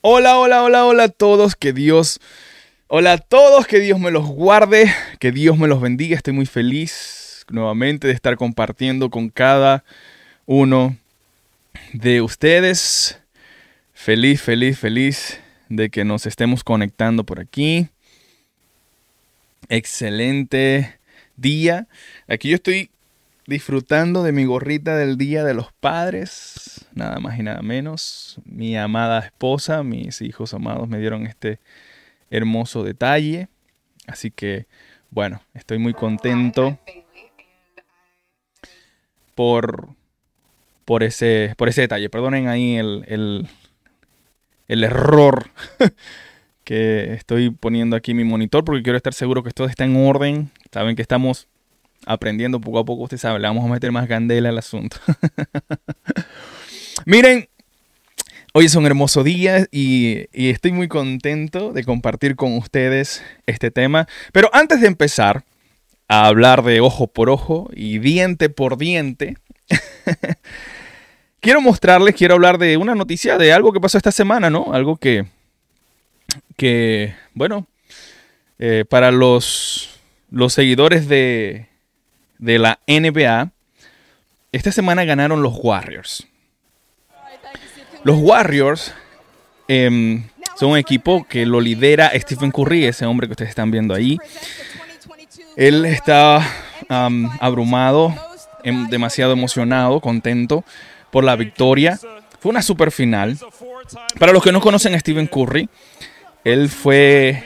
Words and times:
Hola, 0.00 0.38
hola, 0.38 0.62
hola, 0.62 0.86
hola 0.86 1.02
a 1.04 1.08
todos, 1.08 1.56
que 1.56 1.72
Dios, 1.72 2.20
hola 2.86 3.14
a 3.14 3.18
todos, 3.18 3.66
que 3.66 3.80
Dios 3.80 3.98
me 3.98 4.12
los 4.12 4.28
guarde, 4.28 4.94
que 5.18 5.32
Dios 5.32 5.58
me 5.58 5.66
los 5.66 5.80
bendiga. 5.80 6.14
Estoy 6.14 6.34
muy 6.34 6.46
feliz 6.46 7.44
nuevamente 7.50 8.06
de 8.06 8.12
estar 8.12 8.36
compartiendo 8.36 9.10
con 9.10 9.28
cada 9.28 9.82
uno 10.46 10.96
de 11.92 12.22
ustedes. 12.22 13.18
Feliz, 13.92 14.40
feliz, 14.40 14.78
feliz 14.78 15.40
de 15.68 15.90
que 15.90 16.04
nos 16.04 16.26
estemos 16.26 16.62
conectando 16.62 17.24
por 17.24 17.40
aquí. 17.40 17.88
Excelente 19.68 20.96
día. 21.36 21.88
Aquí 22.28 22.50
yo 22.50 22.54
estoy 22.54 22.90
disfrutando 23.48 24.22
de 24.22 24.30
mi 24.30 24.44
gorrita 24.44 24.96
del 24.96 25.18
Día 25.18 25.42
de 25.42 25.54
los 25.54 25.72
Padres, 25.72 26.77
nada 26.98 27.18
más 27.20 27.38
y 27.38 27.42
nada 27.42 27.62
menos. 27.62 28.40
Mi 28.44 28.76
amada 28.76 29.20
esposa, 29.20 29.82
mis 29.82 30.20
hijos 30.20 30.52
amados 30.52 30.88
me 30.88 30.98
dieron 30.98 31.26
este 31.26 31.60
hermoso 32.30 32.84
detalle. 32.84 33.48
Así 34.06 34.30
que, 34.30 34.66
bueno, 35.10 35.40
estoy 35.54 35.78
muy 35.78 35.94
contento 35.94 36.78
por, 39.34 39.88
por, 40.84 41.02
ese, 41.02 41.54
por 41.56 41.68
ese 41.68 41.82
detalle. 41.82 42.10
Perdonen 42.10 42.48
ahí 42.48 42.76
el, 42.76 43.04
el, 44.66 44.84
error 44.84 45.50
que 46.64 47.14
estoy 47.14 47.50
poniendo 47.50 47.96
aquí 47.96 48.10
en 48.10 48.18
mi 48.18 48.24
monitor 48.24 48.64
porque 48.64 48.82
quiero 48.82 48.96
estar 48.96 49.14
seguro 49.14 49.42
que 49.42 49.50
todo 49.50 49.68
está 49.68 49.84
en 49.84 49.96
orden. 49.96 50.50
Saben 50.72 50.96
que 50.96 51.02
estamos 51.02 51.48
aprendiendo 52.06 52.60
poco 52.60 52.78
a 52.78 52.84
poco, 52.84 53.02
usted 53.04 53.18
sabe, 53.18 53.38
le 53.38 53.48
vamos 53.48 53.64
a 53.64 53.68
meter 53.68 53.92
más 53.92 54.08
candela 54.08 54.48
al 54.48 54.58
asunto. 54.58 54.96
Miren, 57.04 57.48
hoy 58.52 58.66
es 58.66 58.74
un 58.74 58.86
hermoso 58.86 59.22
día 59.22 59.66
y, 59.70 60.26
estoy 60.32 60.72
muy 60.72 60.88
contento 60.88 61.72
de 61.72 61.84
compartir 61.84 62.34
con 62.34 62.56
ustedes 62.56 63.22
este 63.46 63.70
tema. 63.70 64.08
Pero 64.32 64.50
antes 64.52 64.80
de 64.80 64.88
empezar 64.88 65.44
a 66.08 66.26
hablar 66.26 66.62
de 66.64 66.80
ojo 66.80 67.06
por 67.06 67.30
ojo 67.30 67.70
y 67.72 67.98
diente 67.98 68.48
por 68.48 68.78
diente, 68.78 69.36
quiero 71.40 71.60
mostrarles, 71.60 72.14
quiero 72.14 72.34
hablar 72.34 72.58
de 72.58 72.76
una 72.76 72.94
noticia 72.94 73.38
de 73.38 73.52
algo 73.52 73.72
que 73.72 73.80
pasó 73.80 73.98
esta 73.98 74.12
semana, 74.12 74.50
¿no? 74.50 74.72
Algo 74.72 74.96
que, 74.96 75.26
que 76.56 77.14
bueno, 77.34 77.66
eh, 78.58 78.84
para 78.88 79.12
los, 79.12 80.00
los 80.30 80.52
seguidores 80.52 81.08
de, 81.08 81.68
de 82.38 82.58
la 82.58 82.80
NBA, 82.88 83.52
esta 84.50 84.72
semana 84.72 85.04
ganaron 85.04 85.42
los 85.42 85.54
Warriors. 85.62 86.27
Los 88.04 88.16
Warriors 88.18 88.94
eh, 89.66 90.22
son 90.58 90.70
un 90.70 90.78
equipo 90.78 91.24
que 91.28 91.46
lo 91.46 91.60
lidera 91.60 92.10
Stephen 92.14 92.50
Curry, 92.50 92.86
ese 92.86 93.06
hombre 93.06 93.26
que 93.26 93.32
ustedes 93.32 93.50
están 93.50 93.70
viendo 93.70 93.94
ahí. 93.94 94.18
Él 95.56 95.84
está 95.84 96.40
um, 96.88 97.28
abrumado, 97.40 98.14
em, 98.62 98.88
demasiado 98.88 99.32
emocionado, 99.32 100.00
contento 100.00 100.64
por 101.10 101.24
la 101.24 101.36
victoria. 101.36 101.98
Fue 102.40 102.50
una 102.50 102.62
super 102.62 102.90
final. 102.90 103.36
Para 104.18 104.32
los 104.32 104.42
que 104.42 104.52
no 104.52 104.60
conocen 104.60 104.94
a 104.94 105.00
Stephen 105.00 105.26
Curry, 105.26 105.68
él 106.44 106.68
fue 106.68 107.42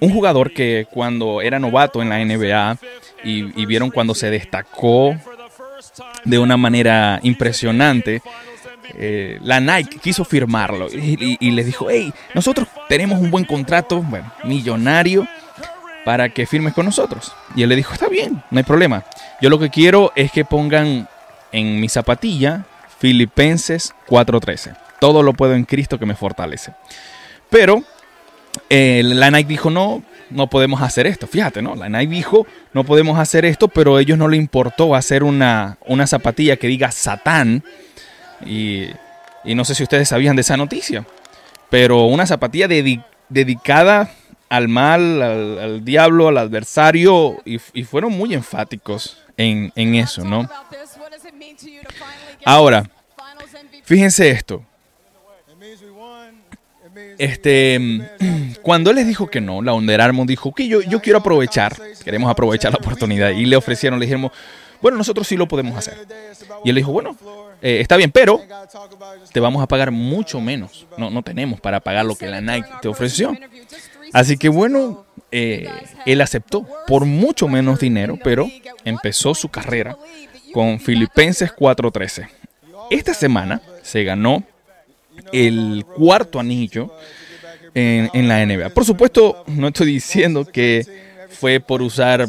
un 0.00 0.12
jugador 0.12 0.52
que 0.52 0.86
cuando 0.90 1.40
era 1.40 1.58
novato 1.58 2.02
en 2.02 2.08
la 2.08 2.18
NBA 2.18 2.78
y, 3.24 3.66
vieron 3.66 3.90
cuando 3.90 4.14
se 4.14 4.30
destacó 4.30 5.16
de 6.24 6.38
una 6.38 6.56
manera 6.56 7.20
impresionante, 7.22 8.20
eh, 8.94 9.38
la 9.42 9.60
Nike 9.60 9.98
quiso 9.98 10.24
firmarlo 10.24 10.88
y, 10.90 11.50
les 11.50 11.66
dijo, 11.66 11.88
hey, 11.90 12.12
nosotros 12.34 12.68
tenemos 12.88 13.18
un 13.20 13.30
buen 13.30 13.44
contrato, 13.44 14.04
millonario, 14.44 15.26
para 16.04 16.28
que 16.28 16.46
firmes 16.46 16.74
con 16.74 16.84
nosotros. 16.84 17.32
Y 17.56 17.62
él 17.62 17.68
le 17.70 17.76
dijo, 17.76 17.94
está 17.94 18.08
bien, 18.08 18.42
no 18.50 18.58
hay 18.58 18.64
problema. 18.64 19.04
Yo 19.40 19.50
lo 19.50 19.58
que 19.58 19.70
quiero 19.70 20.12
es 20.14 20.30
que 20.30 20.44
pongan 20.44 21.08
en 21.52 21.80
mi 21.80 21.88
zapatilla 21.88 22.64
Filipenses 22.98 23.94
4.13. 24.08 24.76
Todo 25.00 25.22
lo 25.22 25.34
puedo 25.34 25.54
en 25.54 25.64
Cristo 25.64 25.98
que 25.98 26.06
me 26.06 26.14
fortalece. 26.14 26.72
Pero 27.50 27.82
eh, 28.68 29.02
la 29.04 29.30
Nike 29.30 29.48
dijo, 29.48 29.70
no, 29.70 30.02
no 30.30 30.48
podemos 30.48 30.82
hacer 30.82 31.06
esto. 31.06 31.26
Fíjate, 31.26 31.62
¿no? 31.62 31.74
La 31.74 31.88
Nike 31.88 32.14
dijo, 32.14 32.46
no 32.72 32.84
podemos 32.84 33.18
hacer 33.18 33.44
esto, 33.44 33.68
pero 33.68 33.96
a 33.96 34.00
ellos 34.00 34.18
no 34.18 34.28
le 34.28 34.36
importó 34.36 34.94
hacer 34.94 35.22
una, 35.22 35.78
una 35.86 36.06
zapatilla 36.06 36.56
que 36.56 36.66
diga 36.66 36.90
Satán. 36.90 37.62
Y, 38.44 38.90
no 39.44 39.64
sé 39.64 39.74
si 39.74 39.82
ustedes 39.82 40.08
sabían 40.08 40.36
de 40.36 40.42
esa 40.42 40.56
noticia, 40.56 41.04
pero 41.70 42.04
una 42.04 42.26
zapatilla 42.26 42.66
dedicada 43.28 44.10
al 44.48 44.68
mal, 44.68 45.22
al, 45.22 45.84
diablo, 45.84 46.28
al 46.28 46.38
adversario, 46.38 47.42
y, 47.44 47.58
fueron 47.84 48.12
muy 48.12 48.34
enfáticos 48.34 49.18
en, 49.36 49.72
eso, 49.94 50.24
¿no? 50.24 50.48
Ahora, 52.44 52.88
fíjense 53.84 54.30
esto. 54.30 54.64
Este, 57.18 57.80
cuando 58.62 58.90
él 58.90 58.96
les 58.96 59.06
dijo 59.06 59.28
que 59.28 59.40
no, 59.40 59.62
la 59.62 59.74
Under 59.74 60.00
Armour 60.00 60.26
dijo 60.26 60.54
que 60.54 60.68
yo, 60.68 60.80
yo 60.80 61.00
quiero 61.00 61.18
aprovechar, 61.18 61.76
queremos 62.04 62.30
aprovechar 62.30 62.72
la 62.72 62.78
oportunidad. 62.78 63.30
Y 63.30 63.46
le 63.46 63.56
ofrecieron, 63.56 63.98
le 63.98 64.06
dijimos, 64.06 64.32
bueno, 64.80 64.98
nosotros 64.98 65.26
sí 65.26 65.36
lo 65.36 65.48
podemos 65.48 65.76
hacer. 65.76 66.06
Y 66.64 66.70
él 66.70 66.76
dijo, 66.76 66.92
bueno, 66.92 67.16
eh, 67.64 67.80
está 67.80 67.96
bien, 67.96 68.10
pero 68.10 68.42
te 69.32 69.40
vamos 69.40 69.62
a 69.62 69.66
pagar 69.66 69.90
mucho 69.90 70.38
menos. 70.38 70.86
No, 70.98 71.08
no 71.08 71.22
tenemos 71.22 71.62
para 71.62 71.80
pagar 71.80 72.04
lo 72.04 72.14
que 72.14 72.26
la 72.26 72.42
Nike 72.42 72.68
te 72.82 72.88
ofreció. 72.88 73.34
Así 74.12 74.36
que 74.36 74.50
bueno, 74.50 75.06
eh, 75.32 75.66
él 76.04 76.20
aceptó 76.20 76.66
por 76.86 77.06
mucho 77.06 77.48
menos 77.48 77.80
dinero, 77.80 78.18
pero 78.22 78.50
empezó 78.84 79.34
su 79.34 79.48
carrera 79.48 79.96
con 80.52 80.78
Filipenses 80.78 81.50
4.13. 81.56 82.28
Esta 82.90 83.14
semana 83.14 83.62
se 83.82 84.04
ganó 84.04 84.44
el 85.32 85.86
cuarto 85.96 86.38
anillo 86.38 86.94
en, 87.74 88.28
la 88.28 88.44
NBA. 88.44 88.70
Por 88.70 88.84
supuesto, 88.84 89.42
no 89.46 89.68
estoy 89.68 89.86
diciendo 89.86 90.44
que 90.44 90.84
fue 91.30 91.60
por 91.60 91.80
usar 91.80 92.28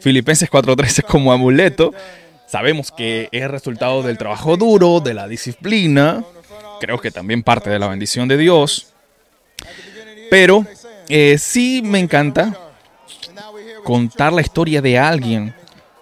Filipenses 0.00 0.50
4.13 0.50 1.04
como 1.04 1.32
amuleto. 1.32 1.94
Sabemos 2.54 2.92
que 2.92 3.28
es 3.32 3.50
resultado 3.50 4.04
del 4.04 4.16
trabajo 4.16 4.56
duro, 4.56 5.00
de 5.00 5.12
la 5.12 5.26
disciplina, 5.26 6.24
creo 6.78 7.00
que 7.00 7.10
también 7.10 7.42
parte 7.42 7.68
de 7.68 7.80
la 7.80 7.88
bendición 7.88 8.28
de 8.28 8.36
Dios. 8.36 8.94
Pero 10.30 10.64
eh, 11.08 11.36
sí 11.36 11.82
me 11.84 11.98
encanta 11.98 12.56
contar 13.82 14.32
la 14.32 14.40
historia 14.40 14.80
de 14.80 14.96
alguien 14.96 15.52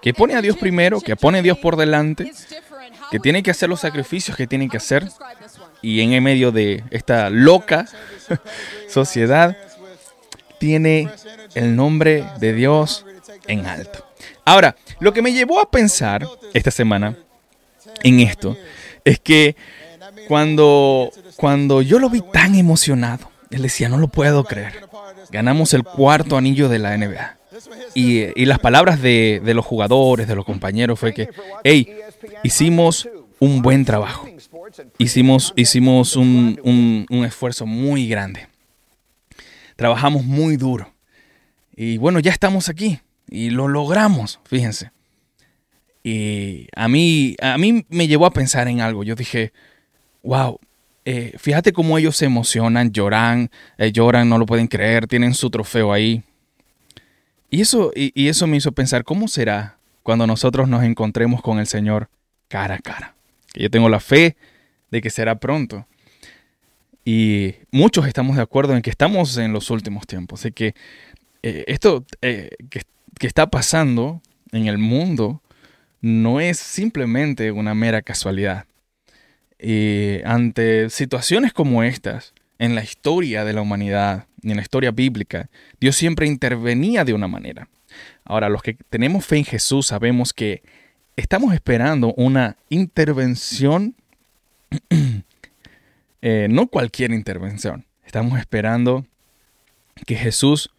que 0.02 0.12
pone 0.12 0.34
a 0.34 0.42
Dios 0.42 0.58
primero, 0.58 1.00
que 1.00 1.16
pone 1.16 1.38
a 1.38 1.42
Dios 1.42 1.56
por 1.56 1.76
delante, 1.76 2.30
que 3.10 3.18
tiene 3.18 3.42
que 3.42 3.50
hacer 3.50 3.70
los 3.70 3.80
sacrificios 3.80 4.36
que 4.36 4.46
tiene 4.46 4.68
que 4.68 4.76
hacer 4.76 5.08
y 5.80 6.02
en 6.02 6.22
medio 6.22 6.52
de 6.52 6.84
esta 6.90 7.30
loca 7.30 7.86
sociedad, 8.90 9.56
tiene 10.58 11.08
el 11.54 11.74
nombre 11.76 12.26
de 12.40 12.52
Dios 12.52 13.06
en 13.46 13.64
alto. 13.64 14.11
Ahora, 14.44 14.76
lo 15.00 15.12
que 15.12 15.22
me 15.22 15.32
llevó 15.32 15.60
a 15.60 15.70
pensar 15.70 16.26
esta 16.52 16.70
semana 16.70 17.16
en 18.02 18.20
esto 18.20 18.56
es 19.04 19.18
que 19.20 19.56
cuando, 20.28 21.10
cuando 21.36 21.82
yo 21.82 21.98
lo 21.98 22.10
vi 22.10 22.22
tan 22.32 22.54
emocionado, 22.54 23.30
él 23.50 23.62
decía, 23.62 23.88
no 23.88 23.98
lo 23.98 24.08
puedo 24.08 24.44
creer. 24.44 24.88
Ganamos 25.30 25.74
el 25.74 25.84
cuarto 25.84 26.36
anillo 26.36 26.68
de 26.68 26.78
la 26.78 26.96
NBA. 26.96 27.36
Y, 27.94 28.40
y 28.40 28.46
las 28.46 28.58
palabras 28.58 29.00
de, 29.02 29.40
de, 29.44 29.54
los 29.54 29.64
jugadores, 29.64 30.26
de 30.26 30.34
los 30.34 30.44
compañeros, 30.44 30.98
fue 30.98 31.12
que, 31.12 31.28
hey, 31.64 31.94
hicimos 32.42 33.08
un 33.38 33.60
buen 33.60 33.84
trabajo. 33.84 34.28
Hicimos, 34.98 35.52
hicimos 35.56 36.16
un, 36.16 37.06
un, 37.10 37.24
esfuerzo 37.24 37.66
muy 37.66 38.08
grande. 38.08 38.48
Trabajamos 39.76 40.24
muy 40.24 40.56
duro. 40.56 40.92
Y 41.74 41.98
bueno, 41.98 42.20
ya 42.20 42.30
estamos 42.30 42.68
aquí. 42.68 43.00
Y 43.28 43.50
lo 43.50 43.68
logramos, 43.68 44.40
fíjense. 44.44 44.90
Y 46.04 46.68
a 46.74 46.88
mí, 46.88 47.36
a 47.40 47.56
mí 47.58 47.86
me 47.88 48.08
llevó 48.08 48.26
a 48.26 48.32
pensar 48.32 48.68
en 48.68 48.80
algo. 48.80 49.04
Yo 49.04 49.14
dije, 49.14 49.52
wow, 50.22 50.58
eh, 51.04 51.34
fíjate 51.38 51.72
cómo 51.72 51.98
ellos 51.98 52.16
se 52.16 52.26
emocionan, 52.26 52.92
lloran, 52.92 53.50
eh, 53.78 53.92
lloran, 53.92 54.28
no 54.28 54.38
lo 54.38 54.46
pueden 54.46 54.66
creer, 54.66 55.06
tienen 55.06 55.34
su 55.34 55.50
trofeo 55.50 55.92
ahí. 55.92 56.22
Y 57.50 57.60
eso, 57.60 57.92
y, 57.94 58.28
eso 58.28 58.46
me 58.46 58.56
hizo 58.56 58.72
pensar, 58.72 59.04
¿cómo 59.04 59.28
será 59.28 59.76
cuando 60.02 60.26
nosotros 60.26 60.68
nos 60.68 60.84
encontremos 60.84 61.42
con 61.42 61.58
el 61.58 61.66
Señor 61.66 62.08
cara 62.48 62.76
a 62.76 62.78
cara? 62.78 63.14
Yo 63.54 63.68
tengo 63.70 63.88
la 63.90 64.00
fe 64.00 64.36
de 64.90 65.02
que 65.02 65.10
será 65.10 65.34
pronto. 65.34 65.86
Y 67.04 67.56
muchos 67.70 68.06
estamos 68.06 68.36
de 68.36 68.42
acuerdo 68.42 68.74
en 68.74 68.80
que 68.80 68.90
estamos 68.90 69.36
en 69.36 69.52
los 69.52 69.70
últimos 69.70 70.06
tiempos, 70.06 70.42
de 70.44 70.52
que 70.52 70.74
eh, 71.42 71.64
esto 71.66 72.06
eh, 72.22 72.50
que, 72.70 72.82
está 73.26 73.48
pasando 73.48 74.20
en 74.52 74.66
el 74.66 74.78
mundo 74.78 75.42
no 76.00 76.40
es 76.40 76.58
simplemente 76.58 77.52
una 77.52 77.74
mera 77.74 78.02
casualidad. 78.02 78.66
Y 79.58 80.20
ante 80.24 80.90
situaciones 80.90 81.52
como 81.52 81.84
estas, 81.84 82.34
en 82.58 82.74
la 82.74 82.82
historia 82.82 83.44
de 83.44 83.52
la 83.52 83.62
humanidad, 83.62 84.26
en 84.42 84.56
la 84.56 84.62
historia 84.62 84.90
bíblica, 84.90 85.48
Dios 85.80 85.96
siempre 85.96 86.26
intervenía 86.26 87.04
de 87.04 87.14
una 87.14 87.28
manera. 87.28 87.68
Ahora, 88.24 88.48
los 88.48 88.62
que 88.62 88.74
tenemos 88.74 89.24
fe 89.24 89.38
en 89.38 89.44
Jesús 89.44 89.86
sabemos 89.86 90.32
que 90.32 90.62
estamos 91.16 91.54
esperando 91.54 92.12
una 92.14 92.56
intervención, 92.68 93.94
eh, 96.22 96.48
no 96.50 96.66
cualquier 96.66 97.12
intervención, 97.12 97.86
estamos 98.04 98.38
esperando 98.40 99.06
que 100.06 100.16
Jesús, 100.16 100.70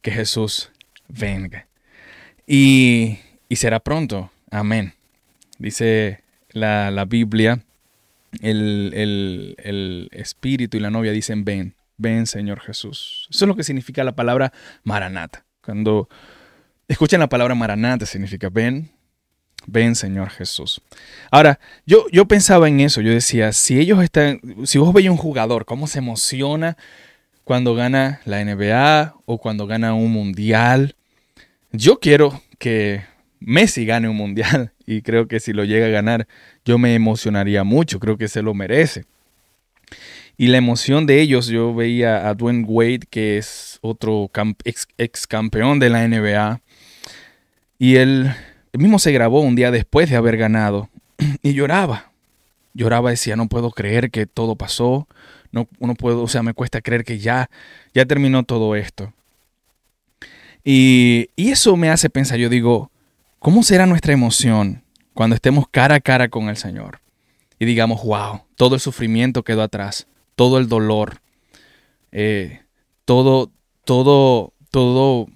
que 0.00 0.12
Jesús 0.12 0.70
venga. 1.08 1.66
Y, 2.54 3.16
será 3.52 3.80
pronto, 3.80 4.30
amén. 4.50 4.92
Dice 5.58 6.22
la, 6.50 6.90
la 6.90 7.06
Biblia, 7.06 7.64
el, 8.42 8.92
el 9.56 10.08
Espíritu 10.12 10.76
y 10.76 10.80
la 10.80 10.90
novia 10.90 11.12
dicen, 11.12 11.46
ven, 11.46 11.74
ven 11.96 12.26
Señor 12.26 12.60
Jesús. 12.60 13.26
Eso 13.30 13.46
es 13.46 13.48
lo 13.48 13.56
que 13.56 13.64
significa 13.64 14.04
la 14.04 14.14
palabra 14.14 14.52
maranata. 14.84 15.46
Cuando 15.64 16.10
escuchan 16.88 17.20
la 17.20 17.30
palabra 17.30 17.54
maranata 17.54 18.04
significa, 18.04 18.50
ven, 18.50 18.90
Ven, 19.66 19.94
Señor 19.94 20.28
Jesús. 20.28 20.82
Ahora, 21.30 21.58
yo, 21.86 22.04
yo 22.10 22.26
pensaba 22.26 22.68
en 22.68 22.80
eso, 22.80 23.00
yo 23.00 23.12
decía, 23.12 23.52
si 23.52 23.78
ellos 23.78 24.02
están, 24.02 24.40
si 24.64 24.76
vos 24.76 24.92
veis 24.92 25.08
un 25.08 25.16
jugador, 25.16 25.64
cómo 25.64 25.86
se 25.86 26.00
emociona 26.00 26.76
cuando 27.44 27.74
gana 27.74 28.20
la 28.26 28.44
NBA 28.44 29.14
o 29.24 29.38
cuando 29.38 29.66
gana 29.66 29.94
un 29.94 30.12
mundial. 30.12 30.96
Yo 31.72 31.98
quiero 31.98 32.40
que 32.58 33.02
Messi 33.40 33.84
gane 33.84 34.08
un 34.08 34.16
mundial 34.16 34.72
y 34.86 35.02
creo 35.02 35.26
que 35.26 35.40
si 35.40 35.52
lo 35.52 35.64
llega 35.64 35.86
a 35.86 35.90
ganar, 35.90 36.28
yo 36.64 36.78
me 36.78 36.94
emocionaría 36.94 37.64
mucho, 37.64 37.98
creo 37.98 38.16
que 38.16 38.28
se 38.28 38.42
lo 38.42 38.54
merece. 38.54 39.04
Y 40.38 40.46
la 40.46 40.58
emoción 40.58 41.06
de 41.06 41.20
ellos, 41.20 41.48
yo 41.48 41.74
veía 41.74 42.28
a 42.28 42.34
Dwayne 42.34 42.64
Wade, 42.66 43.00
que 43.10 43.36
es 43.36 43.78
otro 43.82 44.30
ex, 44.64 44.88
ex 44.96 45.26
campeón 45.26 45.78
de 45.78 45.90
la 45.90 46.08
NBA, 46.08 46.60
y 47.78 47.96
él 47.96 48.32
él 48.72 48.80
mismo 48.80 48.98
se 48.98 49.12
grabó 49.12 49.40
un 49.40 49.54
día 49.54 49.70
después 49.70 50.08
de 50.08 50.16
haber 50.16 50.38
ganado 50.38 50.88
y 51.42 51.52
lloraba. 51.52 52.10
Lloraba, 52.74 53.10
decía, 53.10 53.36
no 53.36 53.48
puedo 53.48 53.70
creer 53.70 54.10
que 54.10 54.24
todo 54.24 54.56
pasó, 54.56 55.06
no, 55.50 55.68
no 55.78 55.94
puedo, 55.94 56.22
o 56.22 56.28
sea, 56.28 56.42
me 56.42 56.54
cuesta 56.54 56.80
creer 56.80 57.04
que 57.04 57.18
ya, 57.18 57.50
ya 57.92 58.06
terminó 58.06 58.44
todo 58.44 58.74
esto. 58.76 59.12
Y, 60.64 61.30
y 61.36 61.50
eso 61.50 61.76
me 61.76 61.90
hace 61.90 62.10
pensar, 62.10 62.38
yo 62.38 62.48
digo, 62.48 62.90
¿cómo 63.38 63.62
será 63.62 63.86
nuestra 63.86 64.12
emoción 64.12 64.84
cuando 65.14 65.34
estemos 65.34 65.66
cara 65.68 65.96
a 65.96 66.00
cara 66.00 66.28
con 66.28 66.48
el 66.48 66.56
Señor? 66.56 67.00
Y 67.58 67.64
digamos, 67.64 68.02
wow, 68.02 68.42
todo 68.56 68.74
el 68.74 68.80
sufrimiento 68.80 69.42
quedó 69.44 69.62
atrás, 69.62 70.06
todo 70.34 70.58
el 70.58 70.68
dolor, 70.68 71.20
eh, 72.10 72.62
todo, 73.04 73.50
todo, 73.84 74.52
todo, 74.70 75.28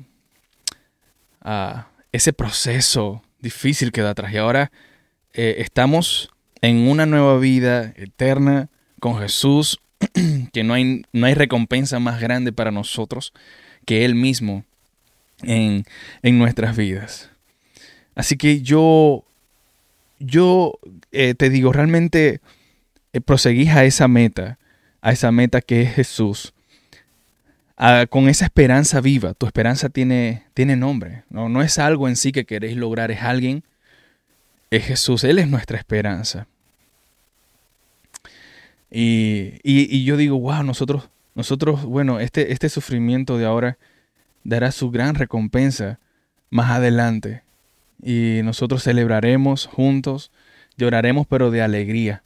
ah, 1.41 1.89
ese 2.13 2.33
proceso 2.33 3.23
difícil 3.41 3.93
queda 3.93 4.11
atrás. 4.11 4.33
Y 4.33 4.39
ahora 4.39 4.71
eh, 5.35 5.57
estamos 5.59 6.31
en 6.63 6.89
una 6.89 7.07
nueva 7.07 7.39
vida 7.39 7.93
eterna 7.97 8.71
con 9.01 9.19
Jesús, 9.19 9.81
que 10.53 10.65
no 10.65 10.75
hay, 10.75 11.05
no 11.13 11.27
hay 11.27 11.35
recompensa 11.35 11.99
más 11.99 12.21
grande 12.21 12.53
para 12.53 12.71
nosotros 12.71 13.33
que 13.85 14.05
Él 14.05 14.15
mismo 14.15 14.65
en, 15.43 15.85
nuestras 16.23 16.77
vidas. 16.77 17.31
Así 18.15 18.37
que 18.37 18.63
yo, 18.63 19.25
yo 20.19 20.79
eh, 21.13 21.35
te 21.35 21.51
digo, 21.51 21.73
realmente 21.73 22.41
eh, 23.13 23.21
proseguís 23.21 23.71
a 23.71 23.85
esa 23.85 24.09
meta, 24.09 24.59
a 25.01 25.13
esa 25.13 25.31
meta 25.33 25.61
que 25.61 25.83
es 25.83 25.95
Jesús, 25.95 26.53
con 28.09 28.29
esa 28.29 28.47
esperanza 28.47 29.01
viva. 29.01 29.35
Tu 29.35 29.47
esperanza 29.47 29.91
tiene, 29.91 30.45
tiene 30.55 30.77
nombre. 30.77 31.25
¿no? 31.29 31.49
no 31.49 31.63
es 31.63 31.79
algo 31.79 32.09
en 32.09 32.17
sí 32.17 32.33
que 32.33 32.47
queréis 32.47 32.77
lograr, 32.77 33.11
es 33.11 33.23
alguien. 33.23 33.65
Es 34.71 34.85
Jesús, 34.85 35.25
Él 35.25 35.39
es 35.39 35.49
nuestra 35.49 35.79
esperanza. 35.79 36.47
Y, 38.91 40.05
yo 40.05 40.17
digo, 40.17 40.39
wow, 40.39 40.63
nosotros, 40.63 41.09
nosotros, 41.35 41.85
bueno, 41.85 42.21
este, 42.21 42.53
este 42.53 42.69
sufrimiento 42.69 43.37
de 43.37 43.45
ahora 43.45 43.79
dará 44.47 44.71
su 44.71 44.91
gran 44.91 45.17
recompensa 45.17 45.99
más 46.51 46.71
adelante. 46.71 47.43
Y 48.03 48.41
nosotros 48.45 48.83
celebraremos 48.83 49.67
juntos, 49.67 50.31
lloraremos, 50.77 51.27
pero 51.27 51.51
de 51.51 51.63
alegría, 51.63 52.23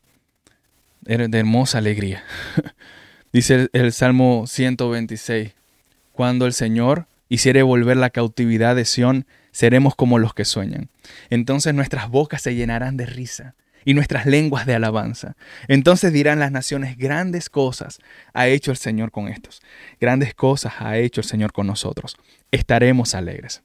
de 1.01 1.39
hermosa 1.39 1.79
alegría. 1.79 2.23
Dice 3.33 3.69
el, 3.73 3.93
Salmo 3.93 4.45
126, 4.47 5.55
cuando 6.13 6.47
el 6.47 6.53
Señor 6.53 7.07
hiciere 7.29 7.63
volver 7.63 7.97
la 7.97 8.11
cautividad 8.11 8.77
de 8.77 8.85
Sión, 8.85 9.25
seremos 9.53 9.95
como 9.95 10.19
los 10.19 10.35
que 10.35 10.45
sueñan. 10.45 10.91
Entonces 11.31 11.73
nuestras 11.75 12.11
bocas 12.11 12.43
se 12.43 12.55
llenarán 12.55 12.97
de 12.97 13.07
risa 13.07 13.55
y 13.85 13.95
nuestras 13.95 14.27
lenguas 14.27 14.67
de 14.67 14.75
alabanza. 14.75 15.37
Entonces 15.69 16.13
dirán 16.13 16.39
las 16.39 16.53
naciones, 16.53 16.97
grandes 16.97 17.49
cosas 17.49 17.99
ha 18.33 18.47
hecho 18.49 18.71
el 18.71 18.77
Señor 18.77 19.11
con 19.11 19.29
estos. 19.29 19.63
Grandes 20.01 20.35
cosas 20.35 20.75
ha 20.79 20.97
hecho 20.99 21.21
el 21.21 21.27
Señor 21.27 21.53
con 21.53 21.67
nosotros. 21.67 22.17
Estaremos 22.51 23.15
alegres. 23.15 23.63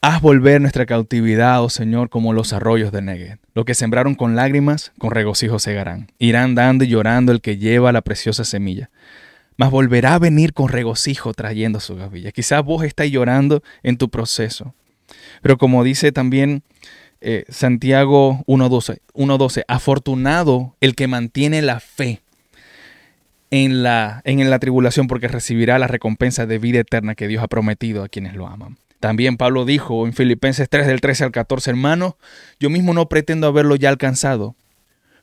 Haz 0.00 0.20
volver 0.20 0.60
nuestra 0.60 0.86
cautividad, 0.86 1.60
oh 1.62 1.70
Señor, 1.70 2.08
como 2.08 2.32
los 2.32 2.52
arroyos 2.52 2.92
de 2.92 3.02
Negev. 3.02 3.38
Lo 3.54 3.64
que 3.64 3.74
sembraron 3.74 4.14
con 4.14 4.36
lágrimas, 4.36 4.92
con 4.98 5.10
regocijo 5.10 5.58
segarán. 5.58 6.12
Irán 6.20 6.54
dando 6.54 6.84
y 6.84 6.88
llorando 6.88 7.32
el 7.32 7.40
que 7.40 7.56
lleva 7.56 7.90
la 7.90 8.02
preciosa 8.02 8.44
semilla. 8.44 8.90
Mas 9.56 9.72
volverá 9.72 10.14
a 10.14 10.18
venir 10.20 10.52
con 10.52 10.68
regocijo 10.68 11.34
trayendo 11.34 11.80
su 11.80 11.96
gavilla. 11.96 12.30
Quizás 12.30 12.62
vos 12.62 12.84
estáis 12.84 13.10
llorando 13.10 13.64
en 13.82 13.96
tu 13.96 14.08
proceso. 14.08 14.72
Pero 15.42 15.58
como 15.58 15.82
dice 15.82 16.12
también 16.12 16.62
eh, 17.20 17.44
Santiago 17.48 18.44
1.12, 18.46 19.00
1.12, 19.14 19.64
afortunado 19.68 20.74
el 20.80 20.94
que 20.94 21.08
mantiene 21.08 21.62
la 21.62 21.80
fe 21.80 22.20
en 23.50 23.82
la, 23.82 24.20
en 24.24 24.48
la 24.50 24.58
tribulación 24.58 25.06
porque 25.06 25.28
recibirá 25.28 25.78
la 25.78 25.86
recompensa 25.86 26.46
de 26.46 26.58
vida 26.58 26.80
eterna 26.80 27.14
que 27.14 27.28
Dios 27.28 27.42
ha 27.42 27.48
prometido 27.48 28.04
a 28.04 28.08
quienes 28.08 28.34
lo 28.34 28.46
aman. 28.46 28.78
También 29.00 29.36
Pablo 29.36 29.64
dijo 29.64 30.06
en 30.06 30.12
Filipenses 30.12 30.68
3 30.68 30.86
del 30.86 31.00
13 31.00 31.24
al 31.24 31.32
14, 31.32 31.70
hermano, 31.70 32.16
yo 32.58 32.68
mismo 32.68 32.94
no 32.94 33.08
pretendo 33.08 33.46
haberlo 33.46 33.76
ya 33.76 33.88
alcanzado, 33.88 34.56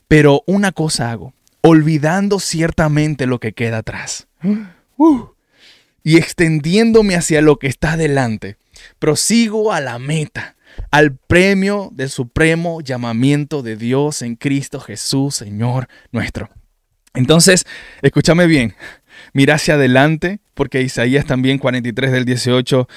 pero 0.08 0.44
una 0.48 0.72
cosa 0.72 1.12
hago, 1.12 1.34
olvidando 1.62 2.40
ciertamente 2.40 3.26
lo 3.26 3.40
que 3.40 3.54
queda 3.54 3.80
atrás 3.80 4.28
uh, 4.98 5.26
y 6.04 6.18
extendiéndome 6.18 7.16
hacia 7.16 7.42
lo 7.42 7.58
que 7.58 7.68
está 7.68 7.98
delante, 7.98 8.58
prosigo 9.00 9.72
a 9.72 9.82
la 9.82 10.00
meta, 10.00 10.56
al 10.92 11.16
premio 11.16 11.90
del 11.94 12.10
supremo 12.10 12.82
llamamiento 12.82 13.62
de 13.62 13.76
Dios 13.76 14.22
en 14.22 14.36
Cristo 14.36 14.80
Jesús, 14.80 15.36
Señor 15.36 15.88
nuestro. 16.12 16.50
Entonces, 17.14 17.66
escúchame 18.02 18.46
bien, 18.48 18.76
mira 19.34 19.56
hacia 19.56 19.76
adelante, 19.76 20.40
porque 20.54 20.82
Isaías 20.82 21.26
también 21.26 21.58
43 21.58 22.12
del 22.12 22.26
18 22.26 22.88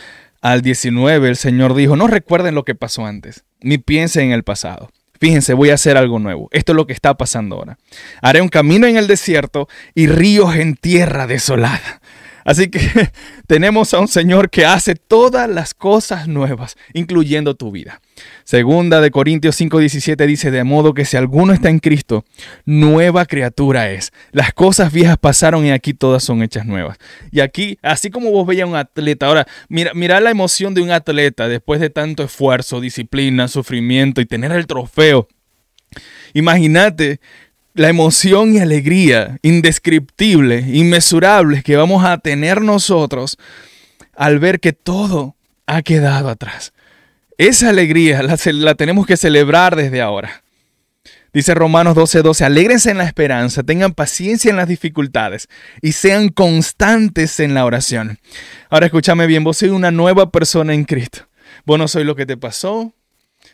al 0.41 0.63
19 0.63 1.29
el 1.29 1.37
Señor 1.37 1.75
dijo, 1.75 1.97
no 1.97 2.07
recuerden 2.07 2.55
lo 2.55 2.65
que 2.65 2.75
pasó 2.75 3.07
antes, 3.07 3.45
ni 3.61 3.79
piensen 3.79 4.27
en 4.27 4.33
el 4.33 4.45
pasado. 4.45 4.91
Fíjense, 5.21 5.53
voy 5.55 5.71
a 5.71 5.75
hacer 5.75 5.97
algo 5.97 6.19
nuevo. 6.21 6.49
Esto 6.53 6.73
es 6.73 6.77
lo 6.77 6.87
que 6.87 6.93
está 6.93 7.17
pasando 7.17 7.57
ahora. 7.57 7.79
Haré 8.23 8.41
un 8.41 8.49
camino 8.49 8.87
en 8.87 8.97
el 8.97 9.09
desierto 9.09 9.69
y 9.95 10.07
ríos 10.07 10.55
en 10.55 10.77
tierra 10.77 11.27
desolada. 11.27 11.98
Así 12.49 12.69
que 12.69 12.81
tenemos 13.47 13.93
a 13.93 14.01
un 14.01 14.09
Señor 14.09 14.49
que 14.49 14.65
hace 14.65 14.95
todas 14.95 15.51
las 15.51 15.75
cosas 15.75 16.29
nuevas, 16.29 16.79
incluyendo 16.95 17.55
tu 17.55 17.71
vida. 17.71 18.01
Segunda 18.45 19.03
de 19.03 19.11
Corintios 19.11 19.61
5:17 19.61 20.25
dice, 20.27 20.51
de 20.51 20.65
modo 20.65 20.95
que 20.95 21.05
si 21.05 21.19
alguno 21.19 21.53
está 21.53 21.69
en 21.69 21.79
Cristo, 21.79 22.25
nueva 22.65 23.27
criatura 23.27 23.91
es. 23.91 24.13
Las 24.33 24.55
cosas 24.55 24.95
viejas 24.95 25.19
pasaron 25.19 25.67
y 25.67 25.73
aquí 25.73 25.93
todas 25.93 26.25
son 26.25 26.43
hechas 26.43 26.65
nuevas. 26.65 26.97
Y 27.31 27.41
aquí, 27.41 27.79
así 27.83 28.09
como 28.09 28.31
vos 28.31 28.47
veías 28.47 28.65
a 28.65 28.71
un 28.71 28.77
atleta, 28.77 29.27
ahora 29.27 29.47
mira, 29.69 29.93
mira 29.93 30.19
la 30.19 30.31
emoción 30.31 30.73
de 30.73 30.81
un 30.81 30.91
atleta 30.91 31.49
después 31.49 31.81
de 31.81 31.91
tanto 31.91 32.23
esfuerzo, 32.23 32.81
disciplina, 32.81 33.49
sufrimiento 33.49 34.23
y 34.23 34.25
tener 34.25 34.53
el 34.53 34.67
trofeo. 34.67 35.29
Imagínate 36.33 37.21
la 37.79 37.89
emoción 37.89 38.55
y 38.55 38.59
alegría 38.59 39.39
indescriptible, 39.41 40.65
inmesurables 40.67 41.63
que 41.63 41.77
vamos 41.77 42.05
a 42.05 42.19
tener 42.19 42.61
nosotros 42.61 43.39
al 44.17 44.41
ver 44.41 44.59
que 44.59 44.73
todo 44.73 45.37
ha 45.65 45.83
quedado 45.83 46.29
atrás. 46.29 46.73
Esa 47.37 47.69
alegría 47.69 48.21
la, 48.25 48.75
tenemos 48.75 49.07
que 49.07 49.17
celebrar 49.17 49.77
desde 49.77 50.01
ahora. 50.01 50.43
Dice 51.33 51.55
Romanos 51.55 51.95
12:12, 51.95 52.23
12, 52.23 52.45
alégrense 52.45 52.91
en 52.91 52.99
la 52.99 53.05
esperanza, 53.05 53.63
tengan 53.63 53.93
paciencia 53.95 54.51
en 54.51 54.57
las 54.57 54.67
dificultades 54.67 55.47
y 55.81 55.93
sean 55.93 56.31
constantes 56.31 57.39
en 57.39 57.55
la 57.55 57.65
oración. 57.65 58.19
Ahora 58.71 58.87
escúchame 58.87 59.29
bien, 59.29 59.45
vos 59.45 59.59
sois 59.59 59.71
una 59.71 59.93
nueva 59.93 60.33
persona 60.33 60.75
en 60.75 60.85
Cristo. 60.85 61.29
Vos 61.65 61.79
no 61.79 61.87
sois 61.87 62.05
lo 62.05 62.17
que 62.17 62.27
te 62.27 62.37
pasó. 62.37 62.93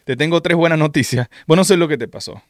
Te 0.07 0.17
tengo 0.17 0.41
tres 0.41 0.57
buenas 0.57 0.79
noticias. 0.79 1.29
Vos 1.47 1.59
no 1.59 1.65
sois 1.65 1.79
lo 1.79 1.89
que 1.89 1.99
te 1.99 2.09
pasó. 2.09 2.43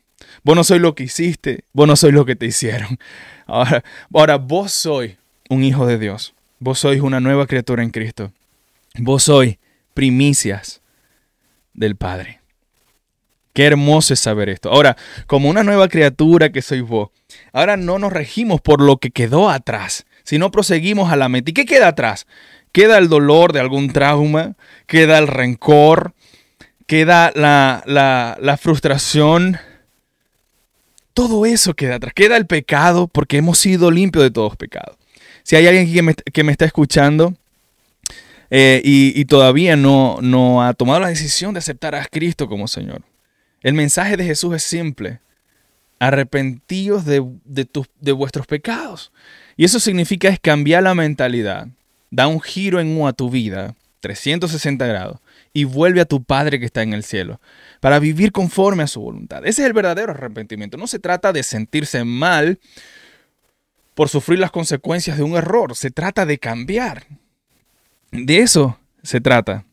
Vos 0.43 0.57
no 0.57 0.65
sois 0.65 0.81
lo 0.81 0.95
que 0.95 1.05
hiciste, 1.05 1.65
vos 1.73 1.87
no 1.87 1.97
sois 1.97 2.15
lo 2.15 2.25
que 2.25 2.37
te 2.37 2.47
hicieron. 2.47 2.99
Ahora, 3.47 3.85
ahora 4.13 4.37
vos 4.37 4.73
sois 4.73 5.17
un 5.51 5.65
hijo 5.65 5.87
de 5.87 5.99
Dios. 5.99 6.35
Vos 6.59 6.79
sois 6.79 7.01
una 7.01 7.21
nueva 7.21 7.47
criatura 7.47 7.83
en 7.83 7.91
Cristo. 7.91 8.33
Vos 8.97 9.25
sois 9.25 9.59
primicias 9.93 10.81
del 11.75 11.97
Padre. 11.97 12.41
Qué 13.53 13.65
hermoso 13.67 14.15
es 14.15 14.21
saber 14.21 14.49
esto. 14.49 14.71
Ahora, 14.71 14.97
como 15.27 15.49
una 15.49 15.63
nueva 15.63 15.89
criatura 15.89 16.51
que 16.51 16.63
sois 16.63 16.83
vos, 16.83 17.11
ahora 17.53 17.77
no 17.77 17.99
nos 17.99 18.13
regimos 18.13 18.61
por 18.61 18.81
lo 18.81 18.97
que 18.97 19.11
quedó 19.11 19.49
atrás, 19.49 20.07
sino 20.25 20.51
proseguimos 20.51 21.13
a 21.13 21.17
la 21.17 21.29
meta. 21.29 21.51
¿Y 21.51 21.55
qué 21.55 21.65
queda 21.65 21.89
atrás? 21.89 22.27
Queda 22.73 22.99
el 22.99 23.09
dolor 23.09 23.53
de 23.53 23.61
algún 23.61 23.93
trauma, 23.93 24.57
queda 24.87 25.19
el 25.19 25.29
rencor, 25.29 26.15
queda 26.87 27.31
la, 27.37 27.85
la 27.87 28.57
frustración. 28.57 29.59
Todo 31.15 31.47
eso 31.47 31.75
queda 31.75 31.97
atrás. 31.97 32.13
Queda 32.13 32.37
el 32.37 32.47
pecado 32.47 33.07
porque 33.07 33.39
hemos 33.39 33.59
sido 33.59 33.91
limpios 33.91 34.25
de 34.25 34.31
todos 34.31 34.57
pecados. 34.57 34.97
Si 35.45 35.57
hay 35.57 35.67
alguien 35.67 35.93
que 35.93 36.03
me, 36.03 36.15
que 36.15 36.45
me 36.45 36.53
está 36.53 36.65
escuchando 36.65 37.35
eh, 38.51 38.81
y, 38.85 39.25
todavía 39.25 39.77
no, 39.77 40.63
ha 40.63 40.75
tomado 40.75 41.01
la 41.01 41.09
decisión 41.09 41.55
de 41.55 41.59
aceptar 41.59 41.95
a 41.95 42.05
Cristo 42.07 42.49
como 42.49 42.69
Señor, 42.69 43.03
el 43.63 43.75
mensaje 43.75 44.17
de 44.17 44.25
Jesús 44.25 44.55
es 44.55 44.63
simple. 44.63 45.21
Arrepentíos 45.99 47.05
de 47.05 48.13
vuestros 48.13 48.47
pecados. 48.47 49.13
Y 49.57 49.65
eso 49.65 49.81
significa 49.81 50.29
es 50.29 50.41
cambiar 50.41 50.83
la 50.83 50.95
mentalidad. 50.95 51.69
Da 52.11 52.27
un 52.27 52.41
giro 52.41 52.81
en 52.81 52.97
U 52.97 53.07
a 53.07 53.13
tu 53.13 53.31
vida, 53.31 53.75
360 54.01 54.87
grados, 54.87 55.21
y 55.57 55.65
vuelve 55.65 56.01
a 56.01 56.05
tu 56.05 56.25
Padre 56.25 56.59
que 56.59 56.67
está 56.67 56.83
en 56.83 56.93
el 56.93 57.05
cielo, 57.05 57.41
para 57.81 58.01
vivir 58.01 58.33
conforme 58.33 58.83
a 58.83 58.89
su 58.89 59.01
voluntad. 59.01 59.47
Ese 59.47 59.63
es 59.63 59.67
el 59.67 59.73
verdadero 59.73 60.11
arrepentimiento. 60.11 60.77
No 60.77 60.89
se 60.89 60.99
trata 60.99 61.33
de 61.33 61.45
sentirse 61.45 62.05
mal 62.05 62.59
por 63.95 64.09
sufrir 64.09 64.41
las 64.41 64.51
consecuencias 64.51 65.17
de 65.17 65.23
un 65.23 65.37
error. 65.37 65.77
Se 65.77 65.93
trata 65.93 66.27
de 66.27 66.39
cambiar. 66.39 67.07
De 68.11 68.39
eso 68.39 68.79
se 69.05 69.21
trata. 69.21 69.65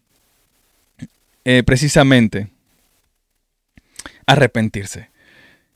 Eh, 1.43 1.63
precisamente. 1.63 2.49
Arrepentirse. 4.27 5.09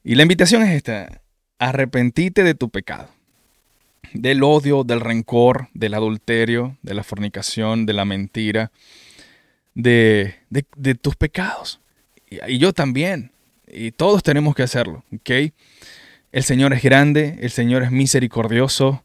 Y 0.03 0.13
la 0.13 0.21
invitación 0.21 0.61
es 0.61 0.75
esta. 0.75 1.19
Arrepentite 1.57 2.43
de 2.43 2.53
tu 2.53 2.69
pecado. 2.69 3.09
Del 4.13 4.43
odio, 4.43 4.83
del 4.83 5.01
rencor, 5.01 5.69
del 5.73 5.95
adulterio, 5.95 6.77
de 6.83 6.93
la 6.93 7.03
fornicación, 7.03 7.87
de 7.87 7.93
la 7.93 8.05
mentira, 8.05 8.71
de, 9.75 10.35
de, 10.49 10.95
tus 10.95 11.15
pecados. 11.15 11.79
Y, 12.29 12.57
yo 12.57 12.73
también. 12.73 13.31
Y 13.67 13.91
todos 13.91 14.23
tenemos 14.23 14.55
que 14.55 14.63
hacerlo. 14.63 15.03
¿ok? 15.13 15.51
El 16.31 16.43
Señor 16.43 16.73
es 16.73 16.81
grande, 16.81 17.37
el 17.41 17.51
Señor 17.51 17.83
es 17.83 17.91
misericordioso. 17.91 19.03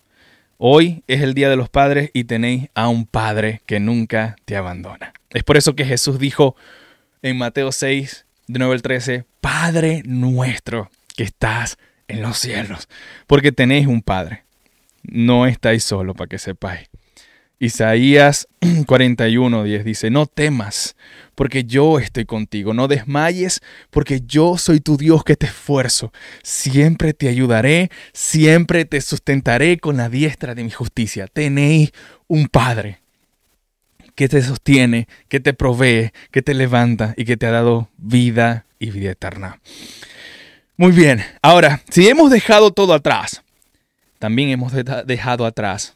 Hoy 0.57 1.05
es 1.07 1.23
el 1.23 1.35
Día 1.35 1.51
de 1.51 1.57
los 1.57 1.69
Padres 1.69 2.11
y 2.13 2.25
tenéis 2.25 2.69
a 2.75 2.89
un 2.89 3.07
Padre 3.07 3.61
que 3.67 3.81
nunca 3.81 4.37
te 4.45 4.57
abandona. 4.57 5.13
Es 5.31 5.43
por 5.45 5.57
eso 5.57 5.75
que 5.75 5.85
Jesús 5.85 6.19
dijo 6.19 6.57
en 7.23 7.37
Mateo 7.39 7.73
6, 7.73 8.27
de 8.47 8.59
9 8.59 8.75
al 8.75 8.83
13, 8.83 9.25
Padre 9.41 10.03
nuestro 10.05 10.91
que 11.17 11.23
estás 11.23 11.79
en 12.09 12.23
los 12.23 12.39
cielos, 12.39 12.89
porque 13.27 13.53
tenéis 13.53 13.87
un 13.87 14.03
Padre. 14.03 14.45
No 15.03 15.47
estáis 15.47 15.85
solo, 15.85 16.15
para 16.15 16.29
que 16.29 16.39
sepáis. 16.39 16.89
Isaías 17.61 18.49
41, 18.87 19.65
10 19.65 19.85
dice, 19.85 20.11
no 20.11 20.27
temas, 20.27 20.97
porque 21.35 21.65
yo 21.65 21.99
estoy 21.99 22.25
contigo. 22.25 22.75
No 22.75 22.89
desmayes, 22.89 23.61
porque 23.91 24.23
yo 24.27 24.59
soy 24.59 24.81
tu 24.81 24.97
Dios 24.97 25.23
que 25.23 25.37
te 25.37 25.47
esfuerzo. 25.47 26.13
Siempre 26.43 27.13
te 27.13 27.29
ayudaré, 27.29 27.91
siempre 28.13 28.87
te 28.87 29.01
sustentaré 29.03 29.79
con 29.79 29.99
la 29.99 30.09
diestra 30.09 30.55
de 30.55 30.65
mi 30.65 30.71
justicia. 30.71 31.27
Tenéis 31.27 31.93
un 32.27 32.49
Padre 32.49 33.01
que 34.15 34.29
te 34.29 34.43
sostiene, 34.43 35.07
que 35.29 35.39
te 35.39 35.53
provee, 35.53 36.13
que 36.31 36.43
te 36.43 36.55
levanta 36.55 37.15
y 37.17 37.25
que 37.25 37.37
te 37.37 37.47
ha 37.47 37.51
dado 37.51 37.91
vida 37.99 38.65
y 38.79 38.91
vida 38.91 39.11
eterna. 39.11 39.61
Muy 40.79 40.93
bien, 40.93 41.23
ahora, 41.43 41.83
si 41.91 42.09
hemos 42.09 42.31
dejado 42.31 42.71
todo 42.71 42.95
atrás, 42.95 43.43
también 44.19 44.49
hemos 44.49 44.73
dejado 45.07 45.45
atrás 45.45 45.95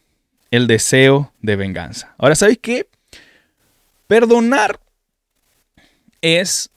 el 0.54 0.66
deseo 0.66 1.32
de 1.40 1.56
venganza. 1.56 2.14
Ahora, 2.16 2.36
¿sabéis 2.36 2.58
qué? 2.62 2.88
Perdonar 4.06 4.78
es 6.20 6.70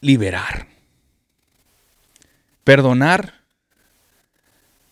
liberar. 0.00 0.66
Perdonar 2.64 3.34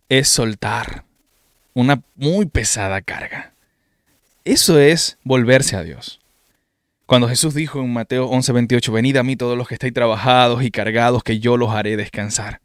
es 0.08 0.28
soltar 0.28 1.04
una 1.72 2.02
muy 2.16 2.46
pesada 2.46 3.00
carga. 3.00 3.54
Eso 4.44 4.78
es 4.78 5.18
volverse 5.24 5.76
a 5.76 5.82
Dios. 5.82 6.20
Cuando 7.06 7.28
Jesús 7.28 7.54
dijo 7.54 7.80
en 7.80 7.92
Mateo 7.92 8.28
11:28, 8.28 8.92
venid 8.92 9.16
a 9.16 9.22
mí 9.22 9.36
todos 9.36 9.56
los 9.56 9.68
que 9.68 9.74
estáis 9.74 9.94
trabajados 9.94 10.62
y 10.62 10.70
cargados, 10.70 11.22
que 11.22 11.38
yo 11.40 11.56
los 11.56 11.70
haré 11.70 11.96
descansar. 11.96 12.60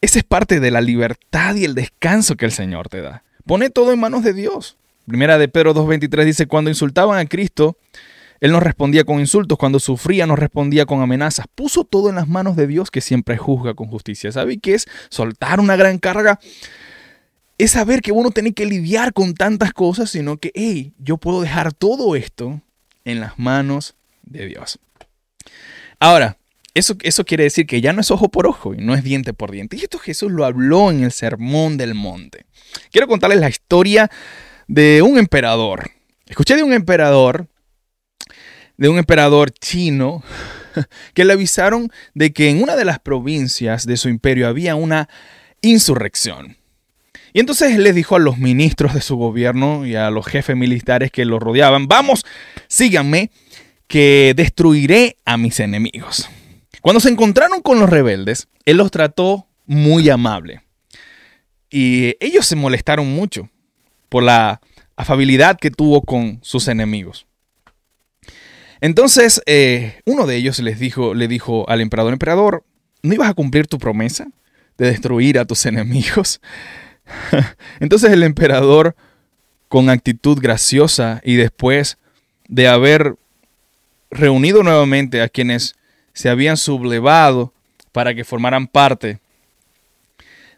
Esa 0.00 0.18
es 0.18 0.24
parte 0.24 0.58
de 0.58 0.70
la 0.70 0.80
libertad 0.80 1.54
y 1.54 1.64
el 1.64 1.74
descanso 1.74 2.36
que 2.36 2.46
el 2.46 2.52
Señor 2.52 2.88
te 2.88 3.02
da. 3.02 3.24
Pone 3.50 3.68
todo 3.68 3.92
en 3.92 3.98
manos 3.98 4.22
de 4.22 4.32
Dios. 4.32 4.76
Primera 5.08 5.36
de 5.36 5.48
Pedro 5.48 5.74
2:23 5.74 6.24
dice, 6.24 6.46
cuando 6.46 6.70
insultaban 6.70 7.18
a 7.18 7.26
Cristo, 7.26 7.76
él 8.38 8.52
nos 8.52 8.62
respondía 8.62 9.02
con 9.02 9.18
insultos, 9.18 9.58
cuando 9.58 9.80
sufría 9.80 10.24
nos 10.24 10.38
respondía 10.38 10.86
con 10.86 11.00
amenazas. 11.02 11.46
Puso 11.52 11.82
todo 11.82 12.10
en 12.10 12.14
las 12.14 12.28
manos 12.28 12.54
de 12.54 12.68
Dios 12.68 12.92
que 12.92 13.00
siempre 13.00 13.36
juzga 13.36 13.74
con 13.74 13.88
justicia. 13.88 14.30
¿Sabe 14.30 14.58
qué 14.58 14.74
es 14.74 14.86
soltar 15.08 15.58
una 15.58 15.74
gran 15.74 15.98
carga? 15.98 16.38
Es 17.58 17.72
saber 17.72 18.02
que 18.02 18.12
uno 18.12 18.30
tiene 18.30 18.52
que 18.52 18.66
lidiar 18.66 19.12
con 19.12 19.34
tantas 19.34 19.72
cosas, 19.72 20.10
sino 20.10 20.36
que, 20.36 20.52
hey, 20.54 20.92
yo 21.00 21.16
puedo 21.16 21.40
dejar 21.40 21.72
todo 21.72 22.14
esto 22.14 22.60
en 23.04 23.18
las 23.18 23.36
manos 23.36 23.96
de 24.22 24.46
Dios. 24.46 24.78
Ahora, 25.98 26.38
eso, 26.74 26.96
eso 27.02 27.24
quiere 27.24 27.44
decir 27.44 27.66
que 27.66 27.80
ya 27.80 27.92
no 27.92 28.00
es 28.00 28.10
ojo 28.10 28.28
por 28.28 28.46
ojo 28.46 28.74
y 28.74 28.78
no 28.78 28.94
es 28.94 29.02
diente 29.02 29.32
por 29.32 29.50
diente. 29.50 29.76
Y 29.76 29.80
esto 29.80 29.98
Jesús 29.98 30.30
lo 30.30 30.44
habló 30.44 30.90
en 30.90 31.02
el 31.02 31.12
Sermón 31.12 31.76
del 31.76 31.94
Monte. 31.94 32.46
Quiero 32.90 33.08
contarles 33.08 33.40
la 33.40 33.48
historia 33.48 34.10
de 34.68 35.02
un 35.02 35.18
emperador. 35.18 35.90
Escuché 36.26 36.56
de 36.56 36.62
un 36.62 36.72
emperador 36.72 37.48
de 38.80 38.88
un 38.88 38.96
emperador 38.96 39.50
chino 39.50 40.24
que 41.14 41.26
le 41.26 41.34
avisaron 41.34 41.92
de 42.14 42.32
que 42.32 42.48
en 42.48 42.62
una 42.62 42.76
de 42.76 42.86
las 42.86 42.98
provincias 42.98 43.86
de 43.86 43.98
su 43.98 44.08
imperio 44.08 44.48
había 44.48 44.74
una 44.74 45.08
insurrección. 45.60 46.56
Y 47.34 47.40
entonces 47.40 47.78
les 47.78 47.94
dijo 47.94 48.16
a 48.16 48.18
los 48.18 48.38
ministros 48.38 48.94
de 48.94 49.02
su 49.02 49.16
gobierno 49.16 49.86
y 49.86 49.96
a 49.96 50.10
los 50.10 50.26
jefes 50.26 50.56
militares 50.56 51.12
que 51.12 51.26
lo 51.26 51.38
rodeaban, 51.38 51.88
vamos, 51.88 52.24
síganme, 52.68 53.30
que 53.86 54.32
destruiré 54.34 55.18
a 55.26 55.36
mis 55.36 55.60
enemigos. 55.60 56.30
Cuando 56.80 57.00
se 57.00 57.10
encontraron 57.10 57.60
con 57.62 57.78
los 57.78 57.90
rebeldes, 57.90 58.48
él 58.64 58.78
los 58.78 58.90
trató 58.90 59.46
muy 59.66 60.08
amable. 60.08 60.62
Y 61.70 62.16
ellos 62.20 62.46
se 62.46 62.56
molestaron 62.56 63.10
mucho 63.12 63.48
por 64.08 64.22
la 64.22 64.60
afabilidad 64.96 65.58
que 65.58 65.70
tuvo 65.70 66.02
con 66.02 66.38
sus 66.42 66.68
enemigos. 66.68 67.26
Entonces, 68.80 69.42
eh, 69.46 70.00
uno 70.06 70.26
de 70.26 70.36
ellos 70.36 70.58
les 70.58 70.78
dijo, 70.78 71.14
le 71.14 71.28
dijo 71.28 71.68
al 71.68 71.80
emperador, 71.80 72.12
emperador, 72.12 72.64
¿no 73.02 73.14
ibas 73.14 73.28
a 73.28 73.34
cumplir 73.34 73.66
tu 73.66 73.78
promesa 73.78 74.28
de 74.78 74.86
destruir 74.86 75.38
a 75.38 75.44
tus 75.44 75.66
enemigos? 75.66 76.40
Entonces 77.80 78.10
el 78.12 78.22
emperador, 78.22 78.96
con 79.68 79.90
actitud 79.90 80.38
graciosa 80.40 81.20
y 81.24 81.36
después 81.36 81.98
de 82.48 82.66
haber 82.66 83.16
reunido 84.10 84.62
nuevamente 84.62 85.22
a 85.22 85.28
quienes 85.28 85.76
se 86.12 86.28
habían 86.28 86.56
sublevado 86.56 87.52
para 87.92 88.14
que 88.14 88.24
formaran 88.24 88.66
parte 88.66 89.20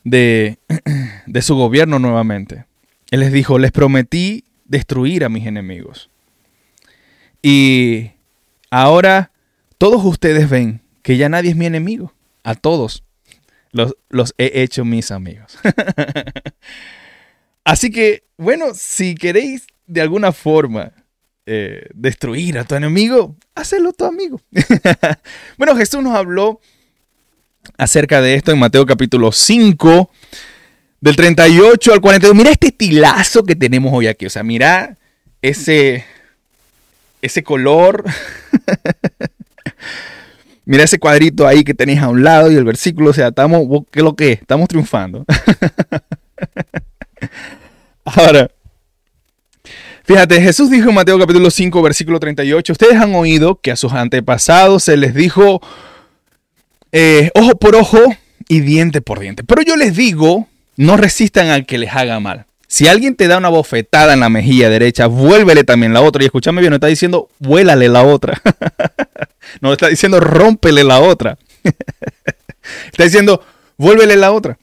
de, 0.05 0.59
de 1.27 1.43
su 1.43 1.55
gobierno 1.57 1.99
nuevamente, 1.99 2.67
él 3.11 3.21
les 3.21 3.33
dijo, 3.33 3.59
les 3.59 3.73
prometí 3.73 4.45
destruir 4.65 5.25
a 5.25 5.29
mis 5.29 5.47
enemigos. 5.47 6.09
Y 7.43 8.13
ahora 8.71 9.33
todos 9.79 10.05
ustedes 10.05 10.49
ven 10.49 10.81
que 11.03 11.17
ya 11.17 11.29
nadie 11.29 11.51
es 11.51 11.57
mi 11.57 11.67
enemigo. 11.67 12.15
A 12.45 12.55
todos 12.55 13.05
los, 13.71 13.97
los 14.09 14.35
he 14.39 14.63
hecho 14.63 14.85
mis 14.85 15.11
amigos. 15.11 15.59
Así 17.65 17.91
que, 17.91 18.25
bueno, 18.37 18.75
si 18.75 19.15
queréis 19.15 19.67
de 19.87 20.01
alguna 20.01 20.33
forma 20.33 20.93
eh, 21.47 21.89
destruir 21.95 22.59
a 22.59 22.65
tu 22.65 22.75
enemigo, 22.75 23.37
hazlo 23.55 23.93
tu 23.93 24.05
amigo. 24.05 24.41
bueno, 25.59 25.77
Jesús 25.77 26.03
nos 26.03 26.15
habló 26.15 26.61
acerca 27.77 28.21
de 28.21 28.35
esto 28.35 28.53
en 28.53 28.59
Mateo 28.59 28.87
capítulo 28.87 29.33
5, 29.33 30.11
del 31.01 31.17
38 31.17 31.93
al 31.93 32.01
42. 32.01 32.37
Mira 32.37 32.51
este 32.51 32.69
estilazo 32.69 33.45
que 33.45 33.57
tenemos 33.57 33.93
hoy 33.93 34.07
aquí. 34.07 34.27
O 34.27 34.31
sea, 34.31 34.43
mira 34.43 34.97
ese, 35.41 36.05
ese 37.21 37.43
color. 37.43 38.05
Mira 40.65 40.85
ese 40.85 41.01
cuadrito 41.01 41.49
ahí 41.49 41.65
que 41.65 41.75
tenéis 41.75 42.01
a 42.01 42.09
un 42.09 42.23
lado 42.23 42.51
y 42.51 42.55
el 42.55 42.65
versículo, 42.65 43.11
o 43.11 43.13
sea, 43.13 43.29
estamos, 43.29 43.67
¿qué 43.91 43.99
es 43.99 44.05
lo 44.05 44.15
que 44.15 44.33
es? 44.33 44.41
Estamos 44.41 44.69
triunfando. 44.69 45.25
Ahora, 48.05 48.49
fíjate, 50.05 50.41
Jesús 50.41 50.71
dijo 50.71 50.89
en 50.89 50.95
Mateo 50.95 51.19
capítulo 51.19 51.51
5, 51.51 51.83
versículo 51.83 52.21
38, 52.21 52.73
ustedes 52.73 52.95
han 52.95 53.15
oído 53.15 53.57
que 53.61 53.71
a 53.71 53.77
sus 53.77 53.93
antepasados 53.93 54.85
se 54.85 54.97
les 54.97 55.15
dijo 55.15 55.61
eh, 56.93 57.31
ojo 57.35 57.57
por 57.57 57.75
ojo 57.75 57.99
y 58.49 58.61
diente 58.61 59.01
por 59.01 59.19
diente. 59.19 59.45
Pero 59.45 59.63
yo 59.63 59.77
les 59.77 59.97
digo, 59.97 60.49
no 60.77 60.97
resistan 60.97 61.49
al 61.49 61.67
que 61.67 61.79
les 61.79 61.95
haga 61.95 62.21
mal. 62.21 62.45
Si 62.69 62.89
alguien 62.89 63.17
te 63.17 63.29
da 63.29 63.39
una 63.39 63.49
bofetada 63.49 64.15
en 64.15 64.21
la 64.21 64.29
mejilla 64.29 64.71
derecha, 64.71 65.07
vuélvele 65.07 65.65
también 65.65 65.93
la 65.93 66.01
otra. 66.01 66.23
Y 66.23 66.27
escúchame 66.27 66.61
bien, 66.61 66.71
no 66.71 66.77
está 66.77 66.87
diciendo 66.87 67.29
vuélale 67.39 67.89
la 67.89 68.03
otra. 68.03 68.41
no 69.61 69.73
está 69.73 69.89
diciendo 69.89 70.21
rómpele 70.21 70.85
la 70.85 71.01
otra. 71.01 71.39
está 72.91 73.05
diciendo 73.05 73.43
vuélvele 73.77 74.17
la 74.17 74.33
otra. 74.33 74.59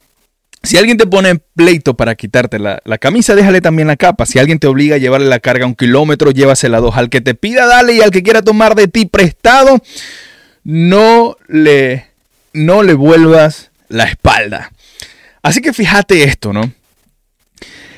Si 0.62 0.76
alguien 0.76 0.98
te 0.98 1.06
pone 1.06 1.30
en 1.30 1.42
pleito 1.54 1.94
para 1.94 2.14
quitarte 2.14 2.58
la, 2.58 2.82
la, 2.84 2.98
camisa, 2.98 3.34
déjale 3.34 3.60
también 3.60 3.88
la 3.88 3.96
capa. 3.96 4.26
Si 4.26 4.38
alguien 4.38 4.58
te 4.58 4.66
obliga 4.66 4.96
a 4.96 4.98
llevarle 4.98 5.26
la 5.26 5.40
carga 5.40 5.64
un 5.64 5.74
kilómetro, 5.74 6.30
llévasela 6.30 6.80
dos. 6.80 6.96
Al 6.96 7.08
que 7.08 7.22
te 7.22 7.34
pida, 7.34 7.66
dale. 7.66 7.94
Y 7.94 8.00
al 8.02 8.10
que 8.10 8.22
quiera 8.22 8.42
tomar 8.42 8.74
de 8.74 8.86
ti 8.86 9.06
prestado, 9.06 9.80
no 10.64 11.36
le, 11.48 12.06
no 12.52 12.82
le 12.82 12.92
vuelvas 12.92 13.70
la 13.88 14.04
espalda. 14.04 14.70
Así 15.42 15.62
que 15.62 15.72
fíjate 15.72 16.24
esto, 16.24 16.52
¿no? 16.52 16.72